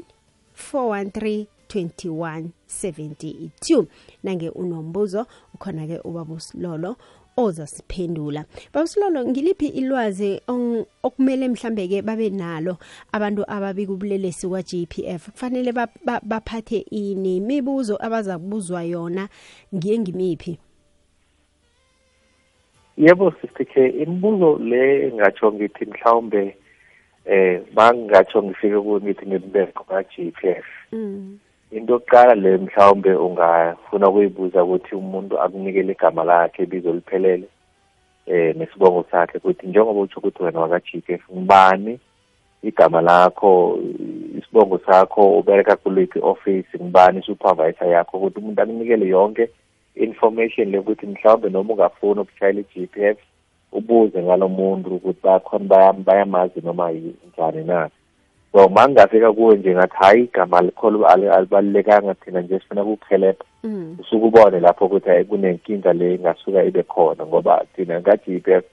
413 0.73 1.45
2172 1.69 3.85
nange 4.23 4.49
unombuzo 4.49 5.25
ukhona-ke 5.53 5.99
ubabusilolo 6.03 6.95
ozasiphendula 7.37 8.45
bawusilolo 8.73 9.25
ngiliphi 9.27 9.67
ilwazi 9.67 10.41
okumele 11.03 11.47
mhlambe 11.49 11.87
ke 11.87 12.01
babe 12.01 12.29
nalo 12.29 12.77
abantu 13.11 13.41
ababika 13.47 13.93
ubulelesi 13.93 14.47
kwa 14.47 14.61
GPF 14.61 15.29
kufanele 15.31 15.71
baphathe 16.23 16.77
ini 16.91 17.37
imibuzo 17.37 17.97
abaza 18.03 18.39
kubuzwa 18.39 18.83
yona 18.83 19.29
ngiye 19.75 19.97
ngimiphi 19.99 20.57
yebo 22.97 23.31
sisithe 23.41 23.89
imibuzo 24.03 24.57
le 24.59 25.07
engatsho 25.07 25.51
ngithi 25.53 25.85
mhlawumbe 25.85 26.57
eh 27.25 27.61
bangatsho 27.75 28.43
ngifike 28.43 28.77
kuyo 28.81 28.99
ngithi 29.01 29.25
ngibekho 29.27 29.83
ka 29.89 30.03
GPF 30.11 30.67
mm 30.91 31.37
into 31.71 31.93
yokuqala 31.93 32.33
le 32.35 32.57
mhlawumbe 32.57 33.13
ungafuna 33.15 34.07
ukuyibuza 34.09 34.63
ukuthi 34.63 34.95
umuntu 34.95 35.35
akunikele 35.39 35.91
igama 35.91 36.23
lakhe 36.23 36.63
ibizo 36.63 36.91
liphelele 36.93 37.47
eh 38.27 38.55
nesibongo 38.55 39.05
sakhe 39.11 39.37
ukuthi 39.37 39.67
njengoba 39.67 39.99
utsho 39.99 40.19
ukuthi 40.19 40.43
wena 40.43 40.59
waka-gpf 40.59 41.21
ngibani 41.31 41.99
igama 42.63 43.01
lakho 43.01 43.79
isibongo 44.39 44.77
sakho 44.85 45.37
ubereka 45.39 45.75
kuliphi 45.75 46.19
office 46.19 46.69
ngibani 46.81 47.23
supervisor 47.23 47.87
yakho 47.87 48.17
ukuthi 48.17 48.39
umuntu 48.39 48.61
akunikele 48.61 49.05
yonke 49.07 49.49
information 49.95 50.75
ukuthi 50.75 51.05
mhlawumbe 51.07 51.49
noma 51.49 51.73
ungafuni 51.73 52.19
ukushayela 52.21 52.61
i 52.75 52.87
f 52.93 53.17
ubuze 53.71 54.23
ngalo 54.23 54.47
muntu 54.49 54.95
ukuthi 54.95 55.19
bakhona 55.23 55.93
bayamazi 55.93 56.59
noma 56.61 56.91
njani 56.91 57.63
na 57.63 57.89
so 58.53 58.69
ngingafika 58.89 59.33
kuwe 59.33 59.55
nje 59.57 59.75
ngathi 59.75 59.95
hhayi 59.95 60.23
igama 60.23 60.61
likholo 60.61 61.05
alibalulekanga 61.07 62.13
thina 62.13 62.41
nje 62.41 62.59
sifuna 62.59 62.83
kukuhelepha 62.83 63.43
mm. 63.63 63.97
usuke 64.01 64.25
ubone 64.25 64.59
lapho 64.59 64.85
ukuthi 64.85 65.09
hayi 65.09 65.23
kunenkinga 65.25 65.93
le 65.93 66.15
ingasuka 66.15 66.63
ibe 66.63 66.83
khona 66.83 67.25
ngoba 67.25 67.65
thina 67.75 67.99
ngajibef 68.01 68.63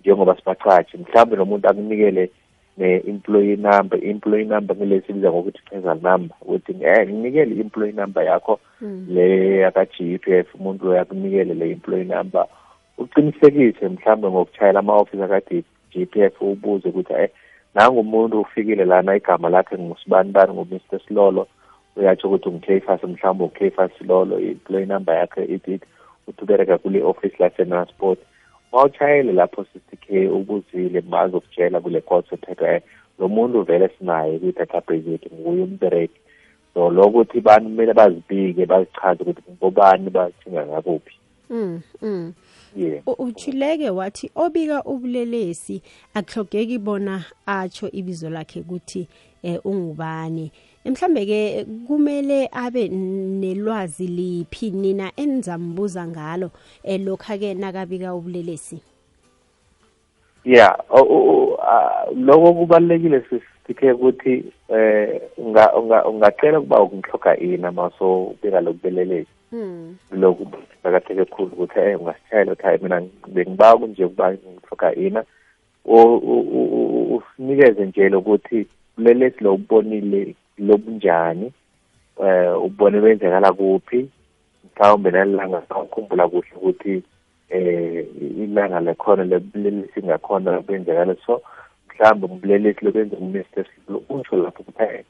njengoba 0.00 0.36
sibacashi 0.36 0.96
mhlawumbe 0.98 1.36
nomuntu 1.36 1.68
akunikele 1.68 2.30
ne-employee 2.78 3.56
number 3.56 3.98
i-employee 3.98 4.44
number 4.46 4.76
ngile 4.76 5.00
sibiza 5.06 5.30
ngokuthi 5.30 5.58
i 5.72 5.78
number 6.02 6.36
ukuthi 6.42 6.74
eh 6.80 7.08
nginikele 7.08 7.52
i-employee 7.54 7.92
number 7.92 8.22
yakho 8.24 8.60
mm. 8.80 9.06
le 9.14 9.26
yaka-g 9.60 10.18
p 10.18 10.24
f 10.38 10.46
umuntu 10.54 10.86
loyo 10.86 11.00
akunikele 11.02 11.54
le 11.54 11.64
employee 11.70 12.04
number 12.04 12.46
uqinisekise 12.98 13.88
mhlawumbe 13.88 14.28
ngokuchayela 14.28 14.78
ama-office 14.80 15.24
aka-g 15.24 15.50
p 16.06 16.22
f 16.22 16.34
ubuze 16.42 16.88
ukuthi 16.88 17.12
eh 17.24 17.28
nangumuntu 17.74 18.40
ufikile 18.40 18.84
lana 18.84 19.16
igama 19.16 19.48
lakhe 19.48 19.76
ngusibani 19.78 20.32
ngu-mr 20.50 21.00
silolo 21.08 21.42
uyatsho 21.96 22.26
ukuthi 22.28 22.48
nguclafas 22.50 23.02
mhlawumbe 23.02 23.44
uclafas 23.50 23.90
silolo 23.98 24.34
i-play 24.40 24.86
number 24.90 25.14
yakhe 25.20 25.42
itit 25.44 25.82
uthi 26.28 26.42
ubereka 26.42 26.78
kule-office 26.78 27.64
ma 28.72 28.82
uthayele 28.84 29.32
lapho 29.32 29.64
sisti 29.72 29.96
k 29.96 30.06
ubuzile 30.30 31.00
bazokutshela 31.00 31.80
kule 31.80 32.00
kotso 32.00 32.34
ethethwe 32.34 32.68
eh, 32.74 32.82
lo 33.18 33.28
muntu 33.28 33.62
vele 33.62 33.88
sinaye 33.98 34.38
kwi-database 34.38 35.10
yethu 35.10 35.28
nguye 35.34 35.62
umbereki 35.62 36.18
so 36.74 36.90
lokuthi 36.90 37.40
bantu 37.40 37.68
kumele 37.70 37.92
bazibike 37.94 38.66
bazichaze 38.66 39.22
ukuthi 39.22 39.50
ngobani 39.52 40.10
bathinga 40.10 40.66
ngakuphi 40.66 41.14
mm, 41.50 41.80
mm. 42.02 42.32
uchileke 43.18 43.90
wathi 43.90 44.30
obika 44.34 44.82
ubulelesi 44.84 45.82
akuhlogeki 46.14 46.78
bona 46.78 47.24
atsho 47.46 47.88
ibizo 47.92 48.30
lakhe 48.30 48.60
ukuthi 48.60 49.08
eh, 49.42 49.60
ungubani 49.66 50.52
mhlambe 50.84 51.26
ke 51.26 51.66
kumele 51.86 52.48
abe 52.52 52.88
nelwazi 52.88 54.06
liphi 54.06 54.70
nina 54.70 55.12
enizambuza 55.16 56.06
ngalo 56.08 56.50
eh, 56.82 57.00
lokha 57.04 57.38
ke 57.38 57.54
nakabika 57.54 58.14
ubulelesi 58.14 58.80
yeah 60.44 60.76
lokho 62.16 62.52
kubalekile 62.54 63.24
sithe 63.66 63.92
ukuthi 63.92 64.44
eh 64.68 65.20
ungacela 66.08 66.60
kuba 66.60 66.82
ukumhloka 66.82 67.36
ini 67.36 67.70
maso 67.70 68.34
bika 68.42 68.60
lokubelelesi 68.60 69.28
Hmm. 69.52 69.94
lokhu 70.20 70.44
bakathe 70.82 71.24
khulu 71.32 71.50
ukuthi 71.54 71.78
hey 71.82 71.94
ungasitshela 72.00 72.50
ukuthi 72.52 72.66
hayi 72.66 72.78
mina 72.82 72.98
bengiba 73.34 73.66
kunje 73.78 74.02
ukuba 74.04 74.24
ngithoka 74.32 74.94
ina 75.06 75.20
usinikeze 75.96 77.82
nje 77.86 78.02
lokuthi 78.14 78.58
lelesi 79.02 79.40
lobonile 79.46 80.22
lobunjani 80.66 81.46
eh 82.26 82.52
ubone 82.66 82.98
benzekala 83.04 83.48
kuphi 83.58 84.00
mhlawumbe 84.66 85.08
nalilanga 85.14 85.58
sawukhumbula 85.68 86.24
kuhle 86.32 86.52
ukuthi 86.58 86.94
eh 87.48 88.06
ilanga 88.44 88.78
lekhona 88.86 89.22
lebulelesi 89.32 89.98
ngakhona 90.06 90.50
kwenzekala 90.66 91.14
so 91.26 91.34
mhlawumbe 91.88 92.24
umbulelesi 92.30 92.80
lobenza 92.84 93.14
umnesites 93.22 93.66
untsho 94.12 94.34
lapho 94.42 94.60
kuphela 94.68 95.04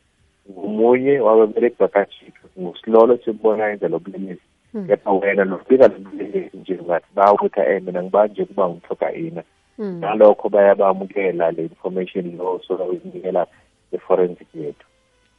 ngomunye 0.49 1.21
wababereki 1.21 1.77
bakaJesu 1.79 2.45
ngusilolo 2.61 3.17
simbonayeza 3.17 3.89
lobulelesi 3.89 4.43
hmm. 4.73 4.87
kepha 4.87 5.13
wena 5.13 5.45
lofika 5.45 5.89
lobulelesi 5.89 6.57
nje 6.57 6.79
ngathi 6.87 7.07
bawukuthi 7.15 7.61
e 7.61 7.75
eh, 7.77 7.83
mina 7.83 8.03
ngibanje 8.03 8.45
kuba 8.45 8.69
ngithoka 8.69 9.13
ina 9.13 9.43
hmm. 9.77 10.01
nalokho 10.01 10.49
bayabamukela 10.49 11.51
le 11.51 11.63
information 11.63 12.37
lo 12.39 12.61
solokuzinikela 12.67 13.47
e-forensic 13.93 14.49
yethu 14.55 14.87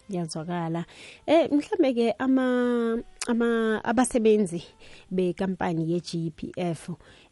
yazwakala 0.10 0.82
eh 1.28 1.50
mhlambe 1.52 1.90
ke 1.94 2.08
ama 2.20 2.48
ama 3.28 3.50
abasebenzi 3.84 4.62
bekampani 5.12 5.84
ye-GPF 5.92 6.82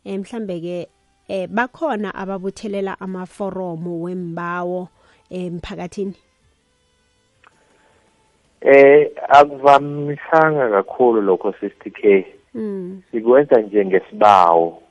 eh 0.06 0.20
mhlambe 0.20 0.56
ke 0.64 0.78
eh 1.28 1.48
bakhona 1.48 2.16
ababuthelela 2.16 2.96
amaforomo 3.00 4.00
wembawo 4.04 4.88
eh, 5.30 5.44
emphakathini 5.46 6.16
eh 8.62 9.12
akuvamisanga 9.30 10.70
kakhulu 10.70 11.22
lokho 11.22 11.54
sister 11.62 11.92
K 11.92 12.26
mm. 12.56 13.02
sikwenza 13.12 13.62
nje 13.62 13.86
ngesibawo 13.86 14.82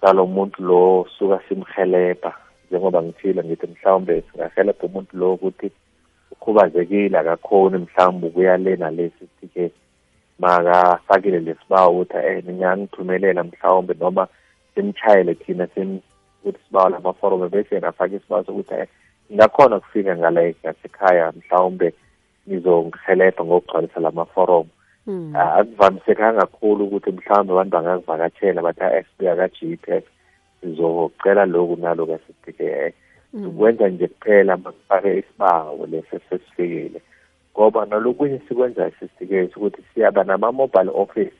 salo 0.00 0.26
muntu 0.26 0.62
lo 0.62 1.06
suka 1.18 1.40
simhelebha 1.48 2.34
njengoba 2.70 3.02
ngithile 3.02 3.42
ngithi 3.44 3.66
mhlawumbe 3.66 4.22
singahelebha 4.30 4.86
umuntu 4.86 5.16
lo 5.16 5.32
ukuthi 5.32 5.68
ukhubazekile 6.32 7.18
akakhoni 7.18 7.78
mhlawumbe 7.78 8.26
ukuya 8.26 8.56
le 8.56 8.76
nale 8.76 9.10
sister 9.18 9.48
K 9.54 9.70
makafakile 10.38 11.40
lesibawo 11.40 11.90
ukuthi 11.90 12.16
eh 12.26 12.44
ngiyangithumelela 12.44 13.44
mhlawumbe 13.44 13.94
noma 14.00 14.28
simchayele 14.74 15.34
thina 15.34 15.66
sim 15.74 15.98
ukuthi 16.40 16.58
sibawo 16.66 16.88
lamaforomo 16.88 17.48
bese 17.48 17.78
ngafaka 17.80 18.14
isibawo 18.16 18.44
sokuthi 18.44 18.74
eh, 18.74 18.86
ngakhona 19.34 19.80
kufika 19.80 20.16
ngale 20.16 20.54
ngasekhaya 20.64 21.32
mhlawumbe 21.36 21.92
ngizongihelebha 22.48 23.44
ngokugcwalisa 23.44 24.00
la 24.00 24.10
maforomo 24.10 24.68
mm. 25.06 25.34
uh, 25.34 25.40
ah, 25.40 25.54
akuvamisekanga 25.54 26.40
kakhulu 26.40 26.84
ukuthi 26.84 27.12
mhlawumbe 27.12 27.52
abantu 27.52 27.74
bangazivakatshela 28.06 28.60
bathi 28.62 28.82
asibika 28.84 29.30
ah, 29.32 29.36
ka-gpf 29.38 30.04
sizocela 30.60 31.46
loku 31.46 31.76
naloku 31.80 32.14
asidike 32.14 32.92
sikwenza 33.44 33.84
hmm. 33.84 33.94
nje 33.94 34.06
kuphela 34.08 34.56
makufake 34.56 35.18
isibawo 35.18 35.86
leso 35.86 36.18
sesifikile 36.30 37.02
ngoba 37.54 37.86
nalokunye 37.86 38.38
sikwenza 38.48 38.90
sisidikele 38.90 39.42
ukuthi 39.56 39.82
siyaba 39.94 40.24
nama-mobile 40.24 40.90
office 40.94 41.32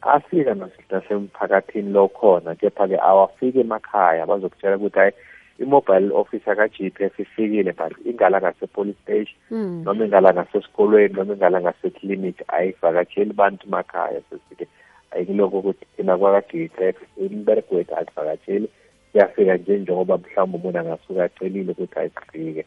afika 0.00 0.54
nasemphakathini 0.90 1.90
lokhona 1.92 2.54
kepha-ke 2.54 2.98
awafiki 3.02 3.60
emakhaya 3.60 4.26
bazokutshela 4.26 4.76
ukuthi 4.76 4.98
hayi 4.98 5.12
i-mobile 5.58 6.12
officer 6.12 6.54
ka-GPF 6.56 7.18
ifikile 7.18 7.72
but 7.72 7.92
ingala 8.06 8.40
ngase-police 8.40 8.98
station 9.02 9.36
mm. 9.50 9.82
noma 9.84 10.04
ingala 10.04 10.32
ngasesikolweni 10.34 11.14
noma 11.14 11.34
ingala 11.34 11.60
ngaseklinikhi 11.60 12.44
ayivakatsheli 12.48 13.32
bantu 13.32 13.66
makhaya 13.70 14.20
sesike 14.30 14.66
ayikiloko 15.10 15.58
ukuthi 15.58 15.86
thina 15.96 16.16
kwaka-GPF 16.18 16.96
imiberego 17.16 17.74
wethu 17.76 17.94
ayivakatsheli 17.96 18.68
siyafika 19.12 19.56
nje 19.56 19.78
njengoba 19.78 20.18
mhlawumbe 20.18 20.58
umuntu 20.68 20.78
angasuke 20.78 21.22
acelile 21.22 21.72
ukuthi 21.72 21.98
ayifike 21.98 22.64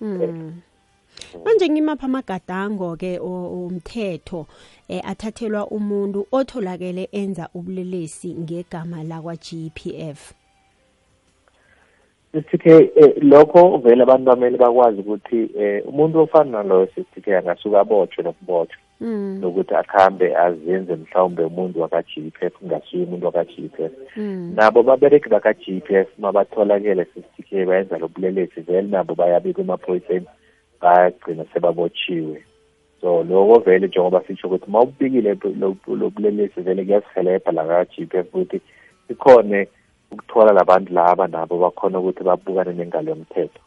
um 0.00 0.52
manje 1.44 1.68
ngimapha 1.68 2.06
amagadango-ke 2.06 3.18
omthetho 3.18 4.38
um 4.40 4.46
eh, 4.88 5.00
athathelwa 5.04 5.66
umuntu 5.66 6.26
otholakele 6.32 7.08
enza 7.12 7.48
ubulelesi 7.54 8.34
ngegama 8.34 9.02
lakwa-g 9.04 9.70
p 9.74 9.78
f 10.10 10.32
sithi 12.36 12.58
ke 12.58 12.70
eh, 12.72 13.12
lokho 13.22 13.62
vele 13.84 14.02
abantu 14.02 14.24
bamele 14.30 14.58
bakwazi 14.58 15.00
ukuthi 15.00 15.40
eh, 15.58 15.82
umuntu 15.88 16.20
ofana 16.20 16.52
naloyo 16.62 16.88
sithi 16.94 17.20
ke 17.24 17.36
angasuke 17.36 17.76
abotshwe 17.80 18.22
nokubotshwa 18.24 18.78
mm. 19.00 19.40
nokuthi 19.40 19.74
akhambe 19.74 20.34
azenze 20.36 20.94
mhlawumbe 20.96 21.42
umuntu 21.48 21.80
waka 21.80 22.02
f 22.44 22.52
ngasuye 22.66 23.04
umuntu 23.04 23.26
waka 23.26 23.44
f 23.58 23.90
mm. 24.16 24.52
nabo 24.54 24.82
babereki 24.82 25.28
baka-gpf 25.28 26.08
mabatholakele 26.18 27.04
sithi 27.14 27.42
ke 27.42 27.64
bayenza 27.66 27.98
lobulelesi 27.98 28.60
vele 28.60 28.82
nabo 28.88 29.14
bayabika 29.14 29.62
emaphoyiseni 29.62 30.26
bayagcina 30.82 31.44
sebabotshiwe 31.54 32.42
so 33.00 33.24
loko 33.24 33.58
vele 33.64 33.86
njengoba 33.86 34.20
sitsho 34.26 34.46
ukuthi 34.48 34.70
ma 34.70 34.80
ubikile 34.80 35.34
lobulelesi 35.88 36.60
vele 36.60 36.84
kuyasihelebha 36.84 37.52
laka-gpf 37.52 38.26
ukuthi 38.28 38.60
ikhone 39.08 39.68
ukuthola 40.10 40.52
labantu 40.52 40.92
laba 40.94 41.26
nabo 41.32 41.54
bakhona 41.62 41.98
ukuthi 41.98 42.22
babukane 42.26 42.72
nengalo 42.74 43.08
yomthetho 43.12 43.60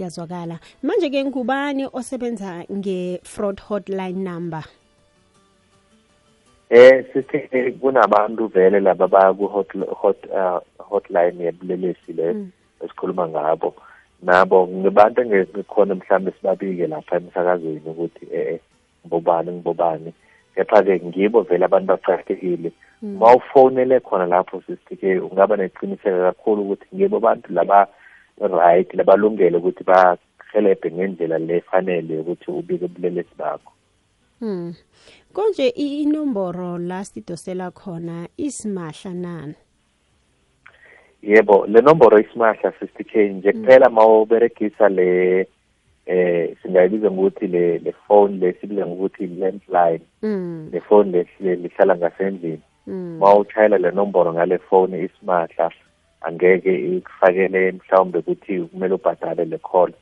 yazwakala 0.00 0.54
manje-ke 0.86 1.20
ngubani 1.26 1.84
osebenza 1.98 2.50
nge-fraud 2.76 3.58
hotline 3.68 4.18
number 4.28 4.64
eh 6.80 6.96
sithe 7.12 7.58
kunabantu 7.80 8.42
vele 8.54 8.78
laba 8.86 9.06
baya 9.14 9.30
ku-hotline 9.38 11.38
uh, 11.38 11.44
yebulelesi 11.46 12.10
le 12.18 12.26
mm. 12.34 12.46
esikhuluma 12.84 13.24
ngabo 13.32 13.68
nabo 14.28 14.58
ngibantu 14.80 15.18
engikhona 15.20 15.92
mhlawumbe 15.98 16.30
sibabike 16.36 16.84
lapha 16.92 17.14
emsakazweni 17.20 17.82
ukuthi 17.90 18.24
eh, 18.36 18.46
eh 18.54 18.60
ngibobani 19.00 19.48
ngibobani 19.54 20.10
kepha-ke 20.54 20.92
ngibo 21.08 21.38
vele 21.48 21.64
abantu 21.66 21.86
baqakathekile 21.92 22.68
eh, 22.68 22.74
bawufonele 23.02 23.98
hmm. 23.98 24.04
khona 24.04 24.26
lapho 24.26 24.60
sisithike 24.60 25.18
ungaba 25.18 25.56
neqiniseko 25.56 26.18
kakhulu 26.20 26.62
ukuthi 26.62 26.86
ngibo 26.96 27.16
abantu 27.16 27.48
laba 27.52 27.86
right 28.38 28.92
labalungele 28.94 29.56
ukuthi 29.56 29.84
bahelebhe 29.88 30.88
ngendlela 30.92 31.38
lefanele 31.38 32.18
ukuthi 32.20 32.48
ubike 32.50 32.84
ubulelesi 32.84 33.34
bakho 33.38 33.72
Hmm. 34.40 34.72
Konje 35.32 35.68
inomboro 35.68 36.78
la 36.78 37.04
sidosela 37.04 37.70
khona 37.70 38.28
isimahla 38.36 39.14
nani? 39.14 39.54
Yebo, 41.22 41.66
le 41.66 41.80
nomboro 41.80 42.18
isimahla 42.18 42.70
60k 42.72 43.28
nje 43.28 43.50
hmm. 43.50 43.60
kuphela 43.60 43.90
mawuberegisa 43.90 44.88
le 44.88 45.40
eh 46.06 46.56
singayibiza 46.62 47.10
ngokuthi 47.10 47.46
le 47.46 47.78
le 47.78 47.92
phone 47.92 48.36
le 48.36 48.52
sibiza 48.60 48.86
ngokuthi 48.86 49.26
landline. 49.26 50.00
Hmm. 50.20 50.68
Le 50.72 50.80
phone 50.80 51.10
le 51.40 51.56
lihlala 51.56 51.96
ngasendlini. 51.96 52.60
Mm. 52.90 53.18
mawushayela 53.18 53.78
le 53.78 53.90
nombolo 53.90 54.32
ngale 54.34 54.58
phone 54.58 54.98
isimahla 55.04 55.70
angeke 56.20 56.74
ikufakele 56.96 57.72
mhlawumbe 57.72 58.20
kuthi 58.22 58.60
kumele 58.60 58.94
ubhadale 58.94 59.44
le 59.44 59.58
call 59.58 59.92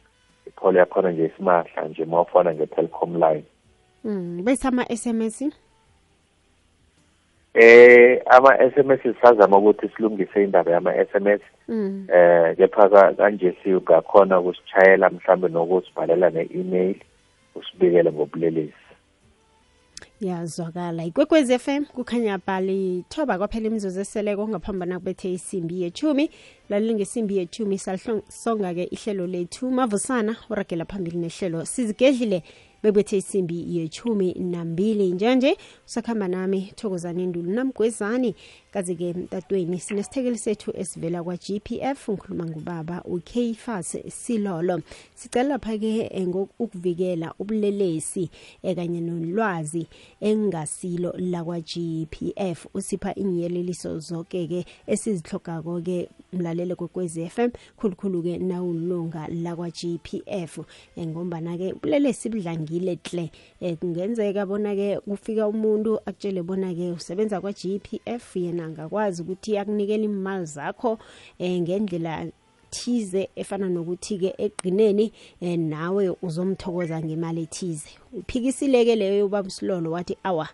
i-call 0.48 0.76
yakhona 0.76 1.10
nje 1.10 1.24
isimahla 1.26 1.88
nje 1.88 2.04
mawufona 2.04 2.54
nge-telecom 2.54 3.12
line 3.20 3.44
mm. 4.04 4.42
bese 4.44 4.68
ama-sms 4.68 5.38
eh 7.54 8.22
ama-sms 8.30 9.02
sisazama 9.02 9.58
ukuthi 9.58 9.88
silungise 9.88 10.44
indaba 10.44 10.70
yama-sms 10.72 11.42
mm. 11.68 12.08
eh 12.14 12.56
kepha 12.56 13.12
kanje 13.16 13.52
sigakhona 13.62 14.40
ukusitshayela 14.40 15.10
mhlawumbe 15.10 15.48
nokusibhalela 15.48 16.30
ne-email 16.30 16.96
usibikele 17.54 18.12
ngobulelesi 18.12 18.87
yazwakala 20.20 21.04
ikwekwez 21.04 21.50
f 21.50 21.68
m 21.68 21.84
kukhanya 21.84 22.38
balithoba 22.46 23.02
thoba 23.10 23.38
kwaphela 23.38 23.66
imizuzu 23.70 24.00
eseleko 24.02 24.42
ngaphambi 24.48 24.86
kubethe 24.98 25.26
isimbi 25.38 25.74
yethumi 25.82 26.26
lalile 26.70 26.94
ngesimbi 26.94 27.34
yethumi 27.38 27.78
salisonga-ke 27.78 28.84
ihlelo 28.90 29.26
lethu 29.26 29.70
mavusana 29.70 30.32
uragela 30.50 30.84
phambili 30.84 31.16
nehlelo 31.22 31.62
sizigedlile 31.64 32.42
bebethe 32.82 33.16
isimbi 33.16 33.58
yethumi 33.76 34.34
nambili 34.34 35.10
njanje 35.12 35.56
usakuhamba 35.86 36.28
nami 36.28 36.60
thokozana 36.76 37.26
ndulu 37.26 37.50
namgwezani 37.52 38.34
kazi-ke 38.78 39.12
mtatweni 39.14 39.78
sinesithekeli 39.80 40.38
sethu 40.38 40.72
esivela 40.74 41.22
kwa-gpf 41.22 42.08
ngikhuluma 42.10 42.46
ngubaba 42.46 43.02
ukfas 43.04 43.98
silolo 44.10 44.80
sicela 45.14 45.48
lapha-ke 45.48 46.10
ukuvikela 46.58 47.26
eh, 47.26 47.32
ubulelesi 47.38 48.30
eh, 48.62 48.76
kanye 48.76 49.00
nolwazi 49.00 49.86
engasilo 50.20 51.10
lakwa-gpf 51.12 52.66
usipha 52.74 53.14
inyeleliso 53.14 53.98
zonke-ke 53.98 54.64
esizihlogako-ke 54.86 56.08
mlalele 56.32 56.74
kwekwez 56.74 57.16
f 57.18 57.38
m 57.38 57.50
khulukhulu-ke 57.76 58.38
nawulunga 58.38 59.26
lakwa-gpf 59.28 60.58
eh, 60.96 61.06
ngombana-ke 61.08 61.72
ubulelesi 61.72 62.28
budlangile 62.28 62.98
hle 63.10 63.30
kungenzeka 63.76 64.46
bona-ke 64.46 65.00
kufika 65.00 65.48
umuntu 65.48 65.96
akutshele 66.06 66.42
bona-ke 66.42 66.90
usebenza 66.90 67.40
kwa-gpf 67.40 68.36
yena 68.36 68.67
angakwazi 68.68 69.18
ukuthi 69.22 69.50
akunikela 69.60 70.04
imali 70.12 70.44
zakho 70.54 70.90
um 71.42 71.54
ngendlela 71.62 72.16
thize 72.74 73.22
efana 73.40 73.66
nokuthi-ke 73.74 74.30
egqineni 74.44 75.06
um 75.42 75.46
eh, 75.48 75.56
nawe 75.72 76.04
uzomthokoza 76.26 76.96
ngemali 77.06 77.40
ethize 77.48 77.86
uphikisile-ke 78.18 78.94
leyo 79.00 79.22
ubaba 79.28 79.48
usilolo 79.50 79.88
wathi 79.96 80.14
awa 80.28 80.46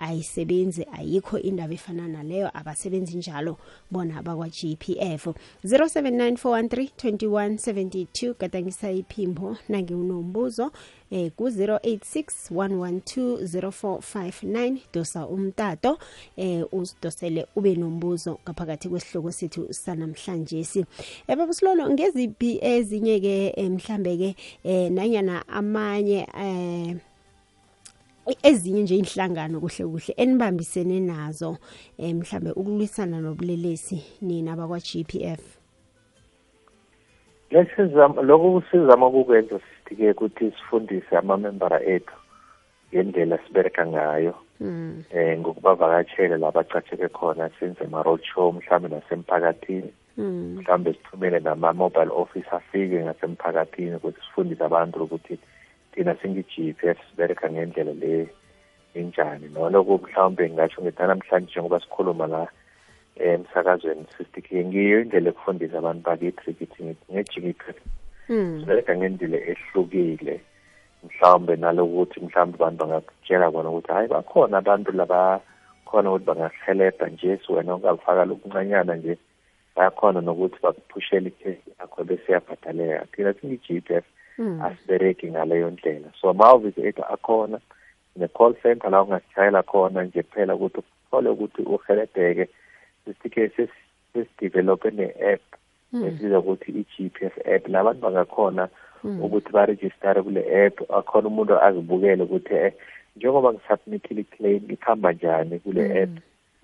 ayisebenzi 0.00 0.86
ayikho 0.96 1.36
indaba 1.38 1.72
efana 1.76 2.08
naleyo 2.08 2.48
abasebenzi 2.58 3.16
njalo 3.20 3.52
bona 3.92 4.18
abakwa-gpf 4.20 5.22
0794132172 5.64 8.34
gadangisa 8.40 8.88
iphimbo 8.90 9.56
nangiwunombuzo 9.68 10.72
eh 11.10 11.30
ku-086 11.36 12.50
112 12.50 14.78
dosa 14.94 15.26
umtato 15.26 15.98
eh 16.38 16.62
usidosele 16.72 17.42
ube 17.58 17.72
nombuzo 17.74 18.38
ngaphakathi 18.46 18.86
kwesihloko 18.90 19.30
sethu 19.34 19.62
sanamhlanje 19.74 20.62
si 20.70 20.80
ebabusilolo 21.28 21.82
eh, 21.86 21.92
ngeziphi 21.94 22.50
ezinye-ke 22.72 23.36
eh, 23.58 23.70
mhlambe-ke 23.74 24.30
eh 24.64 24.86
nanyana 24.94 25.42
amanye 25.60 26.20
eh 26.34 26.88
ezinye 28.50 28.80
nje 28.82 28.96
inhlangano 29.00 29.56
kuhle 29.64 29.84
kuhle 29.92 30.12
enibambisene 30.22 30.96
nazo 31.10 31.50
eh, 31.98 32.12
mhlambe 32.18 32.50
ukulwisana 32.60 33.16
nobulelesi 33.24 33.98
nina 34.26 34.50
abakwa-GPF 34.54 35.42
lokho 38.28 38.46
kusizama 38.54 39.06
kukwenza 39.14 39.56
sithi-ke 39.66 40.06
ukuthi 40.12 40.44
sifundise 40.56 41.12
amamembara 41.22 41.78
ethu 41.94 42.14
ngendlela 42.92 43.36
sibereka 43.46 43.82
ngayo 43.92 44.34
um 44.60 44.68
hmm. 44.68 45.04
eh, 45.16 45.32
ngokubavakatshele 45.40 46.36
la 46.42 46.48
bacatsheke 46.56 47.08
khona 47.16 47.44
senze 47.58 47.82
ama-road 47.88 48.22
show 48.30 48.46
mhlawumbe 48.56 48.88
nasemphakathini 48.94 49.90
hmm. 50.16 50.56
mhlawumbe 50.56 50.90
sithumele 50.96 51.38
nama-mobile 51.48 52.12
office 52.22 52.48
afike 52.56 52.96
ngasemphakathini 53.04 53.94
ukuthi 53.98 54.20
sifundise 54.26 54.62
abantu 54.68 54.96
ukuthi 55.06 55.34
thina 55.94 56.14
singi-GP 56.22 56.80
sibeleka 56.94 57.50
ngendlela 57.50 57.94
le 58.02 58.30
enjani 59.00 59.46
noloko 59.54 59.98
mhlawumbe 59.98 60.42
ngingatsho 60.46 60.78
ngithi 60.82 61.02
namhlanje 61.08 61.50
njengoba 61.50 61.78
sikhuluma 61.82 62.26
la 62.34 62.42
eh, 63.20 63.34
emsakazweni 63.34 64.06
sisithikiye 64.14 64.60
ngiyo 64.68 64.96
indlela 65.02 65.28
ekufundisa 65.32 65.74
abantu 65.78 66.02
bakithi 66.06 66.50
kithi 66.58 66.78
ngithi 66.84 67.06
nge-GP 67.12 67.62
hmm. 68.30 68.48
sibeleka 68.60 68.92
ngendlela 68.98 69.38
ehlukile 69.50 70.34
mhlawumbe 71.06 71.52
nalokuthi 71.62 72.16
mhlawumbe 72.24 72.56
abantu 72.58 72.80
bangakutshela 72.82 73.46
kona 73.52 73.68
ukuthi 73.70 73.92
hayi 73.94 74.08
bakhona 74.14 74.54
abantu 74.62 74.88
laba 74.94 75.20
khona 75.88 76.08
ukuthi 76.10 76.26
bangakuhelebha 76.30 77.04
nje 77.12 77.30
siwena 77.42 77.70
ungakufaka 77.74 78.22
lokuncanyana 78.30 78.94
nje 78.96 79.12
bayakhona 79.74 80.20
nokuthi 80.22 80.56
bakuphushele 80.62 81.26
ikhesi 81.34 81.66
yakho 81.78 82.00
bese 82.06 82.28
yabhadaleka 82.32 83.06
thina 83.10 83.30
singi-g 83.38 83.66
p 83.86 83.88
f 83.98 84.06
Hmm. 84.40 84.62
asibereki 84.64 85.26
ngaleyo 85.32 85.68
ndlela 85.70 86.08
so 86.20 86.24
ama-office 86.32 86.94
akhona 87.14 87.58
ne-call 88.16 88.54
center 88.62 88.90
la 88.90 89.02
ungasishayela 89.04 89.62
khona 89.70 90.00
nje 90.02 90.20
kuphela 90.22 90.52
ukuthi 90.56 90.78
uthole 90.80 91.28
ukuthi 91.34 91.62
uhelebheke 91.74 92.44
sesike 93.04 93.42
sesidevelophe 94.12 94.90
ne-app 94.98 95.40
hmm. 95.90 96.04
esiza 96.08 96.38
ukuthi 96.42 96.68
i-g 96.80 96.94
p 97.14 97.26
s 97.26 97.32
app 97.54 97.64
labantu 97.74 98.00
bangakhona 98.04 98.64
hmm. 99.02 99.18
ukuthi 99.24 99.50
barejistare 99.56 100.20
kule 100.24 100.42
app 100.66 100.76
akhona 100.98 101.26
umuntu 101.32 101.54
azibukele 101.66 102.22
ukuthi 102.24 102.54
um 102.66 102.70
njengoba 103.16 103.48
ngisubmithile 103.52 104.20
i-claim 104.24 104.62
ikuhamba 104.74 105.08
njani 105.12 105.54
kule 105.64 105.82
app 106.02 106.10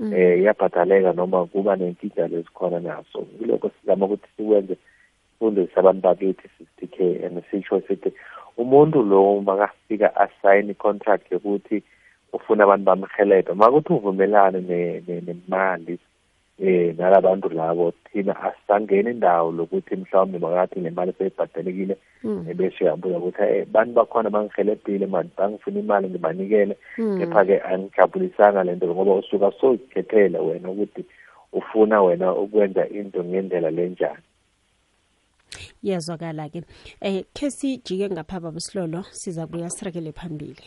um 0.00 0.12
iyabhadaleka 0.40 1.10
noma 1.18 1.38
kuba 1.52 1.72
nenkinga 1.80 2.24
lezikhona 2.32 2.78
naso 2.86 3.18
kulokho 3.36 3.68
sizama 3.74 4.04
ukuthi 4.06 4.28
sikwenze 4.36 4.72
mm. 4.74 4.84
sifundise 5.38 5.72
abantu 5.80 6.00
bakithi 6.08 6.48
sithi 6.58 6.86
ke 6.88 7.24
and 7.24 7.42
sisho 7.50 7.80
sithi 7.86 8.12
umuntu 8.58 9.02
lo 9.04 9.22
makafika 9.40 10.12
asayine 10.24 10.72
i-contract 10.72 11.28
yokuthi 11.32 11.82
ufuna 12.32 12.64
abantu 12.64 12.84
bamhelebhe 12.90 13.52
makuthi 13.54 13.92
uvumelane 13.92 14.60
nemali 14.68 15.94
eh 16.58 16.94
nalabantu 16.98 17.48
labo 17.52 17.92
thina 18.12 18.32
asangene 18.48 19.10
indawo 19.12 19.52
lokuthi 19.52 19.92
mhlawumbe 19.96 20.38
makathi 20.40 20.80
nemali 20.80 21.12
seyibhadelekile 21.12 21.94
hmm. 22.24 22.48
ebese 22.50 22.80
uyabuya 22.84 23.18
ukuthi 23.20 23.64
bantu 23.72 23.92
bakhona 23.92 24.30
bangihelebhile 24.32 25.06
mani 25.06 25.28
bangifuna 25.36 25.80
imali 25.84 26.08
ngibanikele 26.08 26.74
hmm. 26.96 27.18
kepha-ke 27.20 27.60
angijabulisanga 27.60 28.64
le 28.64 28.72
nto 28.74 28.86
ngoba 28.88 29.12
usuka 29.20 29.50
sozikhethela 29.60 30.40
wena 30.40 30.70
ukuthi 30.72 31.04
ufuna 31.52 32.02
wena 32.02 32.32
ukwenza 32.34 32.88
into 32.88 33.20
ngendlela 33.24 33.68
lenjani 33.70 34.25
yezwakala 35.82 36.48
ke 36.52 36.62
eh 37.00 37.24
khe 37.34 37.50
sijike 37.50 38.08
ngapha 38.10 38.40
babusilolo 38.40 39.04
siza 39.12 39.46
kuya 39.46 39.70
sirekele 39.70 40.12
phambili 40.12 40.62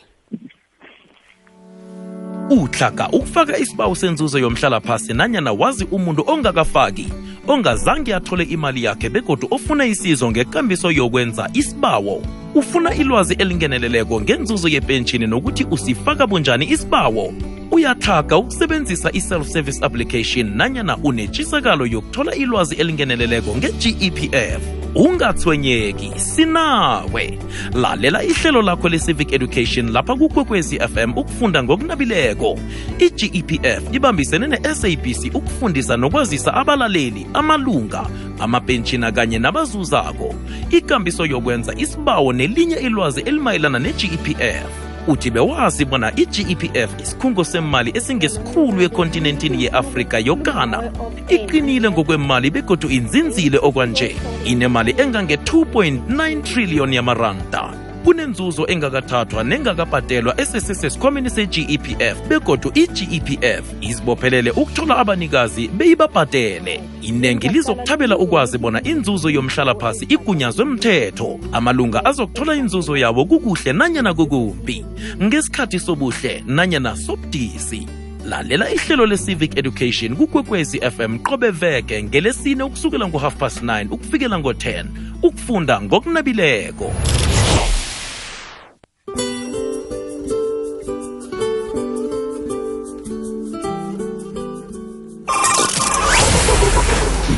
utlhaga 2.50 3.08
ukufaka 3.08 3.58
isibawo 3.58 3.94
senzuzo 3.94 4.38
yomhlalaphasi 4.38 5.14
nanyana 5.14 5.52
wazi 5.52 5.84
umuntu 5.84 6.24
ongakafaki 6.26 7.08
ongazange 7.48 8.14
athole 8.14 8.44
imali 8.44 8.84
yakhe 8.84 9.08
begodu 9.08 9.46
ofuna 9.50 9.86
isizo 9.86 10.30
ngekambiso 10.30 10.90
yokwenza 10.90 11.50
isibawo 11.54 12.22
ufuna 12.54 12.94
ilwazi 12.94 13.34
elingeneleleko 13.34 14.20
ngenzuzo 14.20 14.68
yepentshini 14.68 15.26
nokuthi 15.26 15.66
usifaka 15.70 16.26
bunjani 16.26 16.70
isibawo 16.70 17.32
uyathaga 17.70 18.36
ukusebenzisa 18.36 19.12
i-self-service 19.12 19.84
application 19.84 20.56
nanyana 20.56 20.96
unetshisakalo 20.96 21.86
yokuthola 21.86 22.34
ilwazi 22.34 22.74
elingeneleleko 22.74 23.56
nge-gepf 23.56 24.79
ungathwenyeki 24.94 26.12
sinawe 26.20 27.38
lalela 27.74 28.24
ihlelo 28.24 28.62
lakho 28.62 28.88
le-civic 28.88 29.32
education 29.32 29.90
lapha 29.92 30.14
kukwekwezi 30.16 30.78
fm 30.80 31.12
ukufunda 31.18 31.62
ngokunabileko 31.62 32.58
i-gepf 32.98 33.94
ibambisene 33.94 34.46
ne-sabc 34.46 35.34
ukufundisa 35.34 35.96
nokwazisa 35.96 36.54
abalaleli 36.54 37.26
amalunga 37.34 38.06
amapenshina 38.40 39.12
kanye 39.12 39.38
nabazuzako 39.38 40.34
ikambiso 40.70 41.26
yokwenza 41.26 41.74
isibawo 41.76 42.32
nelinye 42.32 42.74
ilwazi 42.74 43.20
elimayelana 43.20 43.78
ne-gepf 43.78 44.89
uthi 45.08 45.30
wazi 45.38 45.84
bona 45.84 46.10
i-gepf 46.16 46.90
isikhungo 47.02 47.44
semali 47.44 47.90
esingesikhulu 47.96 48.82
ekontinentini 48.82 49.64
ye-afrika 49.64 50.18
yokana 50.18 50.92
iqinile 51.28 51.88
ngokwemali 51.90 52.48
begodu 52.50 52.88
inzinzile 52.88 53.58
okwanje 53.62 54.16
inemali 54.44 54.92
engange-2.9 54.96 56.42
trillion 56.42 56.92
yamaranda 56.92 57.89
kunenzuzo 58.04 58.66
engakathathwa 58.68 59.44
nengakabhatelwa 59.44 60.40
esesesesikhwameni 60.40 61.30
se-gepf 61.30 62.28
begodwa 62.28 62.72
i-gepf 62.74 63.64
izibophelele 63.80 64.50
ukuthola 64.50 64.96
abanikazi 64.98 65.68
beyibabhatele 65.68 66.80
inengi 67.02 67.48
lizokuthabela 67.48 68.18
ukwazi 68.18 68.58
bona 68.58 68.82
inzuzo 68.82 69.30
yomhlalaphasi 69.30 70.04
igunyazwe 70.04 70.64
mthetho 70.64 71.40
amalunga 71.52 72.04
azokuthola 72.04 72.54
inzuzo 72.56 72.96
yabo 72.96 73.24
kukuhle 73.24 73.72
nanyana 73.72 74.14
kukumbi 74.14 74.84
ngesikhathi 75.22 75.80
sobuhle 75.80 76.44
nanyana 76.46 76.96
sobudisi 76.96 77.86
lalela 78.26 78.70
ihlelo 78.72 79.06
le-civic 79.06 79.58
education 79.58 80.16
kukwekwezi 80.16 80.80
fm 80.96 81.18
qobe 81.18 81.50
veke 81.50 82.02
ngelesine 82.02 82.62
ukusukela 82.62 83.08
ngo-half 83.08 83.36
past 83.36 83.62
9 83.62 83.86
ukufikela 83.90 84.38
ngo-10 84.38 84.84
ukufunda 85.22 85.80
ngokunabileko 85.80 86.92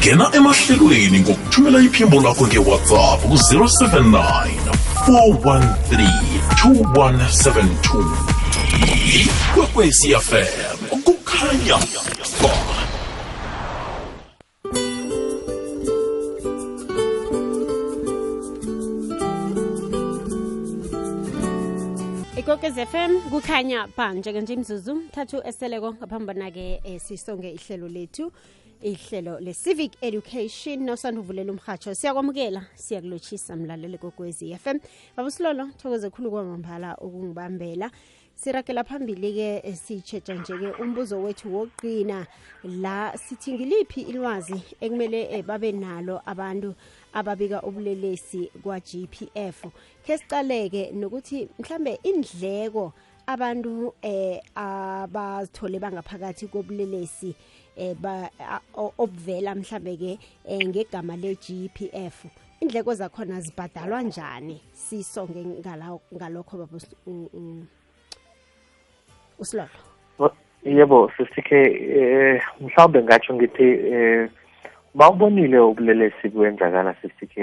ngena 0.02 0.26
emahlelweni 0.36 1.18
ngokuthumela 1.24 1.78
iphimbo 1.86 2.18
lakho 2.26 2.42
ngewhatsapp 2.50 3.20
ku-079 3.22 4.16
413 5.06 6.06
2172 6.66 8.02
ikwekwecfm 9.18 10.62
kukhanya 11.04 11.78
ba 11.86 12.18
ikwekwez 22.42 22.74
FM 22.90 23.10
kukhanya 23.30 23.86
njenge 24.18 24.40
nje 24.40 24.52
imzuzu 24.58 24.94
thathu 25.14 25.38
eseleko 25.46 25.94
ngaphambi 25.94 26.26
bona-ke 26.28 26.66
eh, 26.90 26.98
sisonge 27.06 27.50
ihlelo 27.54 27.86
lethu 27.88 28.32
ihlelo 28.83 29.38
le-civic 29.40 29.92
education 30.03 30.83
nosanduvulela 30.87 31.53
umhatsho 31.53 31.95
siyakwamukela 31.95 32.66
siyakulotshisa 32.75 33.57
mlaleli 33.57 33.99
kokwezi 33.99 34.59
FM 34.59 34.79
babusilolo 35.16 35.71
thokoze 35.79 36.11
khulu 36.11 36.31
kwamambala 36.31 36.97
ukungibambela 36.99 37.90
siragela 38.35 38.83
phambili-ke 38.85 39.75
sitshetsha 39.85 40.35
nje-ke 40.35 40.68
umbuzo 40.83 41.23
wethu 41.23 41.55
wokugqina 41.55 42.27
la 42.64 43.14
sithi 43.18 43.55
ngiliphi 43.55 44.01
ilwazi 44.03 44.59
ekumele 44.81 45.29
eh, 45.31 45.45
babe 45.45 45.73
nalo 45.73 46.18
abantu 46.27 46.75
ababika 47.12 47.62
ubulelesi 47.62 48.51
kwa-gpf 48.62 49.59
khe 50.05 50.18
sicaleke 50.18 50.90
nokuthi 50.92 51.49
mhlambe 51.59 52.01
indleko 52.03 52.92
abantu 53.27 53.95
eh 54.03 54.40
abazithole 54.59 55.79
bangaphakathi 55.79 56.47
kobulelesi 56.51 57.31
Eh, 57.76 57.96
obvela 58.76 59.54
mhlambe 59.54 59.96
ke 59.96 60.18
eh, 60.44 60.58
ngegama 60.68 61.16
le-GPF 61.16 62.24
indleko 62.61 62.94
zakhona 62.94 63.40
zibhadalwa 63.40 64.02
njani 64.02 64.61
sisonge 64.72 65.44
ngalokho 66.14 66.56
babo 66.58 66.76
usilolo 69.38 70.32
yebo 70.64 71.11
sisike 71.16 71.56
eh, 71.72 72.42
mhlambe 72.61 72.68
mhlawumbe 72.68 72.98
ngatsho 73.02 73.32
ngithi 73.35 73.64
eh 73.94 74.28
bawubonile 74.94 75.58
ubulelesi 75.61 76.26
kwenzakala 76.30 76.94
sisike 77.00 77.42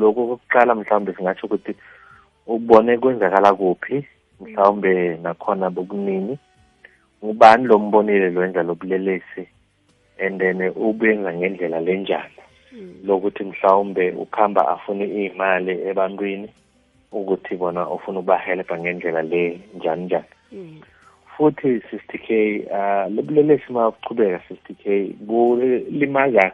lokho 0.00 0.26
kokuqala 0.28 0.74
mhlawumbe 0.74 1.14
singatsho 1.14 1.46
ukuthi 1.46 1.72
ubone 2.50 2.98
kwenzakala 2.98 3.54
kuphi 3.54 3.96
mhlawumbe 4.40 4.92
nakhona 5.22 5.70
bokunini 5.70 6.30
mm 6.34 6.51
ubani 7.22 7.64
lombonile 7.66 8.30
lwenza 8.30 8.62
lobulelesi 8.62 9.46
and 10.18 10.40
then 10.40 10.72
ubenza 10.76 11.32
ngendlela 11.34 11.80
lenjani 11.80 12.34
hmm. 12.70 12.94
lokuthi 13.06 13.44
mhlawumbe 13.44 14.04
ukuhamba 14.22 14.62
afune 14.68 15.04
iy'mali 15.04 15.72
ebantwini 15.90 16.48
ukuthi 17.12 17.54
bona 17.56 17.90
ufuna 17.90 18.18
ukubahelebha 18.18 18.78
ngendlela 18.78 19.22
le 19.22 19.60
njani 19.76 20.04
njani 20.04 20.28
hmm. 20.50 20.80
futhi 21.36 21.68
60k 21.90 22.28
um 22.36 22.76
ah, 22.76 23.08
lobulelesi 23.08 23.66
uma 23.68 23.90
kuchubeka 23.92 24.40
60k 24.50 25.12
bulimaza 25.26 26.52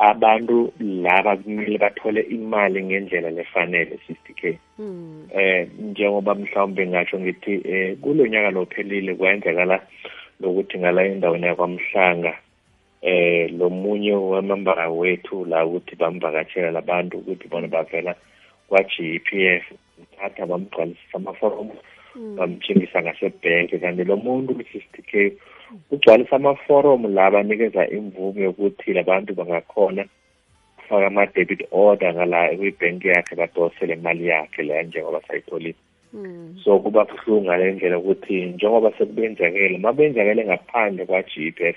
abantu 0.00 0.72
laba 0.80 1.36
kumele 1.36 1.78
bathole 1.78 2.20
imali 2.22 2.82
ngendlela 2.82 3.30
lefanele 3.30 3.98
sister 4.06 4.34
K 4.34 4.58
hmm. 4.78 5.28
eh 5.30 5.66
njengoba 5.78 6.34
mhlawumbe 6.34 6.86
ngisho 6.86 7.18
ngithi 7.20 7.54
eh, 7.64 7.96
kulo 8.02 8.26
nyaka 8.26 8.50
lophelile 8.50 9.14
kwenzekala 9.14 9.80
lokuthi 10.40 10.78
ngala 10.78 11.04
endaweni 11.06 11.46
yakwamhlanga 11.46 12.34
eh 13.02 13.52
lo 13.58 13.70
munye 13.70 14.12
wamambara 14.12 14.90
wethu 14.90 15.44
la 15.44 15.66
ukuthi 15.66 15.96
bamvakatshela 15.96 16.70
labantu 16.70 17.18
ukuthi 17.18 17.48
bona 17.48 17.68
bavela 17.68 18.14
kwa-GPF 18.68 19.64
mthatha 20.02 20.46
bamgcwalisisa 20.46 21.14
amaforomo 21.16 21.76
hmm. 22.12 22.36
bamthengisa 22.36 23.02
ngasebhenki 23.02 23.78
kanti 23.78 24.02
lo 24.04 24.16
muntu 24.16 24.52
u-60 24.58 25.02
k 25.06 25.12
ugcwalisa 25.90 26.36
amaforomu 26.36 27.08
la 27.08 27.30
banikeza 27.32 27.82
imvume 27.98 28.40
yokuthi 28.46 28.92
labantu 28.92 29.34
bangakhona 29.38 30.04
kufaka 30.78 31.06
ama-debit 31.06 31.60
order 31.70 32.10
ngala 32.14 32.40
kwibhenki 32.58 33.06
yakhe 33.12 33.34
badosele 33.38 33.92
imali 33.98 34.22
yakhe 34.32 34.62
la 34.68 34.82
njengoba 34.82 35.20
sayitholile 35.28 35.74
hmm. 36.12 36.56
so 36.64 36.72
kuba 36.82 37.04
buhlungu 37.08 37.44
ngale 37.46 37.64
ndlela 37.72 37.98
ukuthi 37.98 38.34
njengoba 38.54 38.88
sekubenzakele 38.98 39.76
ma 39.84 39.90
benzakele 39.96 40.42
ngaphandle 40.48 41.04
kwa-g 41.08 41.32
p 41.56 41.64
f 41.72 41.76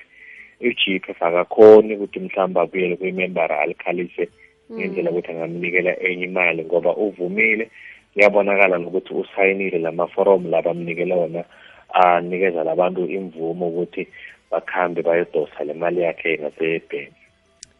i-g 0.67 0.84
p 1.00 1.12
f 1.13 1.19
akakhoni 1.30 1.91
ukuthi 1.95 2.17
mhlawumbe 2.19 2.60
abuyele 2.62 2.95
kwimembara 3.00 3.56
alikhalise 3.63 4.23
hmm. 4.67 4.76
ngendlela 4.78 5.10
ukuthi 5.12 5.30
angamnikela 5.32 5.91
enye 6.08 6.23
imali 6.30 6.62
ngoba 6.67 6.91
uvumile 7.06 7.65
kuyabonakala 8.13 8.76
nokuthi 8.84 9.12
usayinile 9.21 9.78
la 9.86 9.91
maforomu 9.91 10.45
la 10.52 10.60
bamnikele 10.62 11.13
wona 11.21 11.43
anikeza 11.89 12.63
labantu 12.63 13.06
imvumo 13.10 13.67
ukuthi 13.67 14.08
bakhambe 14.52 15.02
bayodosa 15.02 15.63
le 15.63 15.73
mali 15.73 16.02
yakhe 16.02 16.38
ngasebhenki 16.41 17.13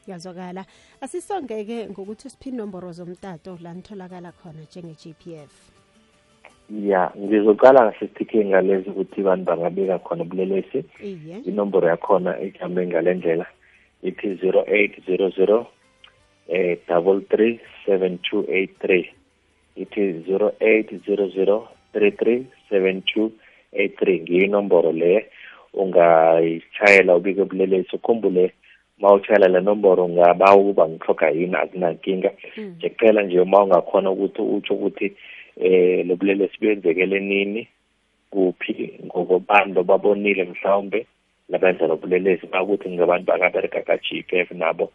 yazwakala 0.07 0.65
asisongeke 1.01 1.77
ngokuthi 1.91 2.23
usiphi 2.27 2.49
inomboro 2.49 2.87
zomtato 2.97 3.57
lanitholakala 3.63 4.29
khona 4.39 4.61
njenge-g 4.63 5.03
p 5.23 5.35
f 5.49 5.53
ya 6.89 7.01
ngizocala 7.19 7.79
ngasesithikhe 7.85 8.39
ngalezi 8.45 8.87
ukuthi 8.89 9.19
abantu 9.23 9.43
bangabika 9.49 9.95
khona 10.05 10.21
ubulelesi 10.23 10.79
inomboro 11.49 11.85
yakhona 11.93 12.31
ihambe 12.47 12.81
ngale 12.87 13.11
ndlela 13.19 13.47
ithi 14.09 14.27
0800 14.33 15.65
eh 16.57 16.77
double 16.87 17.19
three 17.31 17.59
seven 17.85 18.17
two 18.23 18.39
eight 18.49 18.71
three 18.79 19.05
it 19.75 19.91
is 19.97 20.23
zero 20.27 20.53
eight 20.71 20.89
zero 21.05 21.25
zero 21.35 21.67
three 21.93 22.11
three 22.19 22.47
seven 22.69 23.01
two 23.11 23.27
8 23.73 24.21
ngiyo 24.21 24.43
inomboro 24.45 24.91
le 24.91 25.27
ungayishayela 25.73 27.15
ubike 27.15 27.41
ubulelesi 27.41 27.95
ukhumbule 27.95 28.51
ma 29.01 29.13
ushayela 29.13 29.47
le 29.47 29.60
nomboro 29.62 30.06
ungabawa 30.06 30.58
ukuba 30.62 30.84
ngihloga 30.89 31.25
yini 31.36 31.56
akunankinga 31.62 32.30
hmm. 32.56 32.65
nje 32.75 32.88
kuphela 32.89 33.19
nje 33.23 33.38
uma 33.45 33.60
ungakhona 33.63 34.10
ukuthi 34.13 34.41
utsho 34.56 34.73
ukuthi 34.77 35.08
eh 35.67 35.97
lobulelesi 36.08 36.58
benzekele 36.62 37.17
nini 37.30 37.62
kuphi 38.34 38.73
ngokobani 39.06 39.71
lobabonile 39.75 40.43
mhlawumbe 40.51 40.99
labenza 41.51 41.86
lobulelesi 41.91 42.45
bakuthi 42.53 42.88
ngabantu 42.95 43.25
bakabereka 43.32 43.80
ka-g 43.88 44.08
p 44.27 44.39
f 44.45 44.49
nabo 44.62 44.86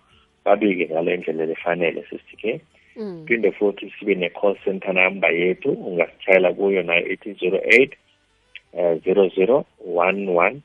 babike 0.45 0.85
ngale 0.93 1.11
ndlela 1.19 1.53
efanele 1.57 1.99
sisithike 2.09 2.51
hmm. 2.97 3.17
phinde 3.27 3.49
futhi 3.57 3.85
sibe 3.99 4.15
ne-call 4.21 4.55
center 4.65 4.93
number 4.99 5.33
yethu 5.41 5.71
ungasitshayela 5.89 6.49
kuyo 6.57 6.81
nayo 6.89 7.03
eighteen 7.11 7.37
zero 7.43 7.61
eight 7.79 7.93
zero 8.75 9.29
zero 9.35 9.67
one 9.79 10.27
one 10.33 10.63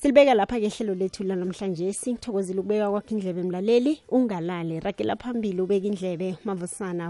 silibeka 0.00 0.34
lapha-ke 0.38 0.68
hlelo 0.76 0.94
lethu 1.00 1.22
lanamhlanje 1.28 1.86
singithokozile 2.00 2.60
ukubeka 2.60 2.90
kwakho 2.92 3.10
indlebe 3.14 3.42
mlaleli 3.48 3.94
ungalali 4.16 4.76
ragela 4.84 5.14
phambili 5.22 5.60
ubeka 5.64 5.86
indlebe 5.90 6.28
mavusana 6.46 7.06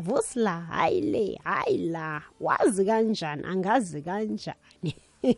la 0.47 0.55
hayi 0.71 1.01
le 1.13 1.25
hayi 1.45 1.79
la 1.95 2.07
wazi 2.47 2.83
kanjani 2.89 3.43
angazi 3.53 3.99
kanjani 4.09 4.93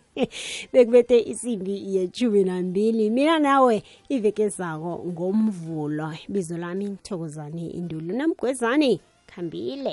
bekubethe 0.72 1.18
isimbi 1.20 1.94
yechumi 1.96 2.44
nambili 2.44 3.10
mina 3.10 3.38
nawe 3.46 3.74
iveke 4.14 4.46
zako 4.56 4.92
ngomvulo 5.12 6.08
ibizo 6.28 6.56
lami 6.62 6.84
ngithokozane 6.90 7.64
indulu 7.78 8.10
namgwezane 8.18 8.90
khambile 9.30 9.92